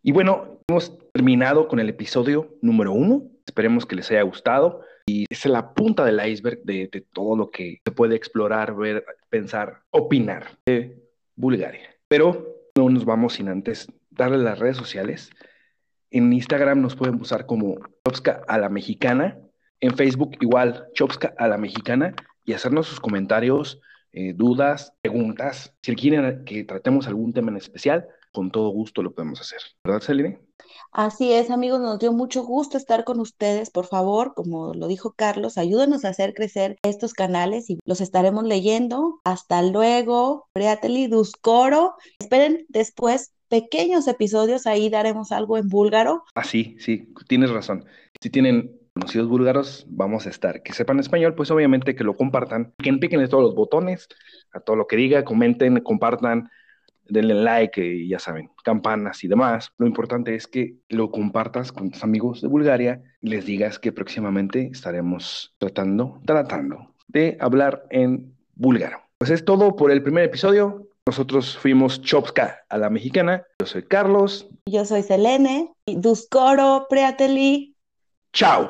Y 0.01 0.11
bueno, 0.11 0.59
hemos 0.67 0.97
terminado 1.11 1.67
con 1.67 1.79
el 1.79 1.89
episodio 1.89 2.55
número 2.61 2.91
uno. 2.91 3.23
Esperemos 3.45 3.85
que 3.85 3.95
les 3.95 4.09
haya 4.11 4.21
gustado. 4.23 4.81
Y 5.05 5.25
es 5.29 5.45
la 5.45 5.73
punta 5.73 6.05
del 6.05 6.25
iceberg 6.25 6.63
de, 6.63 7.05
todo 7.11 7.35
lo 7.35 7.51
que 7.51 7.81
se 7.83 7.91
puede 7.91 8.15
explorar, 8.15 8.75
ver, 8.75 9.05
pensar, 9.29 9.81
opinar 9.91 10.57
de 10.65 10.97
Bulgaria. 11.35 11.89
Pero 12.07 12.69
no 12.75 12.89
nos 12.89 13.05
vamos 13.05 13.33
sin 13.33 13.49
antes 13.49 13.87
darle 14.11 14.37
las 14.37 14.59
redes 14.59 14.77
sociales. 14.77 15.29
En 16.11 16.31
Instagram 16.31 16.81
nos 16.81 16.95
pueden 16.95 17.17
buscar 17.17 17.45
como 17.45 17.75
Chopska 18.05 18.43
a 18.47 18.57
la 18.57 18.69
Mexicana. 18.69 19.37
En 19.81 19.95
Facebook 19.95 20.37
igual, 20.39 20.87
Chopska 20.93 21.33
a 21.37 21.47
la 21.47 21.57
Mexicana. 21.57 22.15
Y 22.45 22.53
hacernos 22.53 22.87
sus 22.87 22.99
comentarios, 22.99 23.81
eh, 24.13 24.33
dudas, 24.33 24.93
preguntas. 25.01 25.75
Si 25.81 25.95
quieren 25.95 26.45
que 26.45 26.63
tratemos 26.63 27.07
algún 27.07 27.33
tema 27.33 27.51
en 27.51 27.57
especial, 27.57 28.07
con 28.33 28.51
todo 28.51 28.69
gusto 28.69 29.01
lo 29.01 29.13
podemos 29.13 29.39
hacer. 29.39 29.59
¿Verdad, 29.83 30.01
Celine? 30.01 30.39
Así 30.91 31.31
es, 31.31 31.49
amigos, 31.49 31.79
nos 31.79 31.99
dio 31.99 32.11
mucho 32.11 32.43
gusto 32.43 32.77
estar 32.77 33.03
con 33.03 33.19
ustedes. 33.19 33.69
Por 33.69 33.85
favor, 33.85 34.33
como 34.33 34.73
lo 34.73 34.87
dijo 34.87 35.13
Carlos, 35.15 35.57
ayúdanos 35.57 36.05
a 36.05 36.09
hacer 36.09 36.33
crecer 36.33 36.77
estos 36.83 37.13
canales 37.13 37.69
y 37.69 37.79
los 37.85 38.01
estaremos 38.01 38.43
leyendo. 38.43 39.19
Hasta 39.23 39.61
luego, 39.63 40.47
Priateli 40.53 41.07
Duscoro. 41.07 41.95
Esperen 42.19 42.65
después 42.69 43.33
pequeños 43.49 44.07
episodios, 44.07 44.67
ahí 44.67 44.89
daremos 44.89 45.31
algo 45.31 45.57
en 45.57 45.69
búlgaro. 45.69 46.23
Ah, 46.35 46.43
sí, 46.43 46.75
sí, 46.79 47.13
tienes 47.27 47.51
razón. 47.51 47.85
Si 48.19 48.29
tienen 48.29 48.79
conocidos 48.93 49.29
búlgaros, 49.29 49.85
vamos 49.89 50.27
a 50.27 50.29
estar. 50.29 50.61
Que 50.63 50.73
sepan 50.73 50.99
español, 50.99 51.35
pues 51.35 51.51
obviamente 51.51 51.95
que 51.95 52.03
lo 52.03 52.15
compartan. 52.15 52.73
Que 52.77 52.93
píquenle 52.93 53.27
todos 53.27 53.43
los 53.43 53.55
botones, 53.55 54.07
a 54.53 54.59
todo 54.59 54.75
lo 54.75 54.87
que 54.87 54.95
diga, 54.95 55.23
comenten, 55.23 55.81
compartan 55.81 56.49
denle 57.07 57.35
like 57.35 57.83
y 57.83 58.07
ya 58.07 58.19
saben, 58.19 58.49
campanas 58.63 59.23
y 59.23 59.27
demás. 59.27 59.71
Lo 59.77 59.87
importante 59.87 60.35
es 60.35 60.47
que 60.47 60.75
lo 60.89 61.11
compartas 61.11 61.71
con 61.71 61.91
tus 61.91 62.03
amigos 62.03 62.41
de 62.41 62.47
Bulgaria 62.47 63.01
y 63.21 63.29
les 63.29 63.45
digas 63.45 63.79
que 63.79 63.91
próximamente 63.91 64.69
estaremos 64.71 65.55
tratando, 65.57 66.21
tratando 66.25 66.93
de 67.07 67.37
hablar 67.39 67.85
en 67.89 68.33
búlgaro. 68.55 69.01
Pues 69.17 69.31
es 69.31 69.45
todo 69.45 69.75
por 69.75 69.91
el 69.91 70.03
primer 70.03 70.25
episodio. 70.25 70.87
Nosotros 71.05 71.57
fuimos 71.57 72.01
Chopska 72.01 72.61
a 72.69 72.77
la 72.77 72.89
mexicana. 72.89 73.43
Yo 73.59 73.65
soy 73.65 73.83
Carlos. 73.83 74.47
Yo 74.65 74.85
soy 74.85 75.03
Selene. 75.03 75.73
Duscoro, 75.85 76.87
Priateli. 76.89 77.75
Chao. 78.31 78.69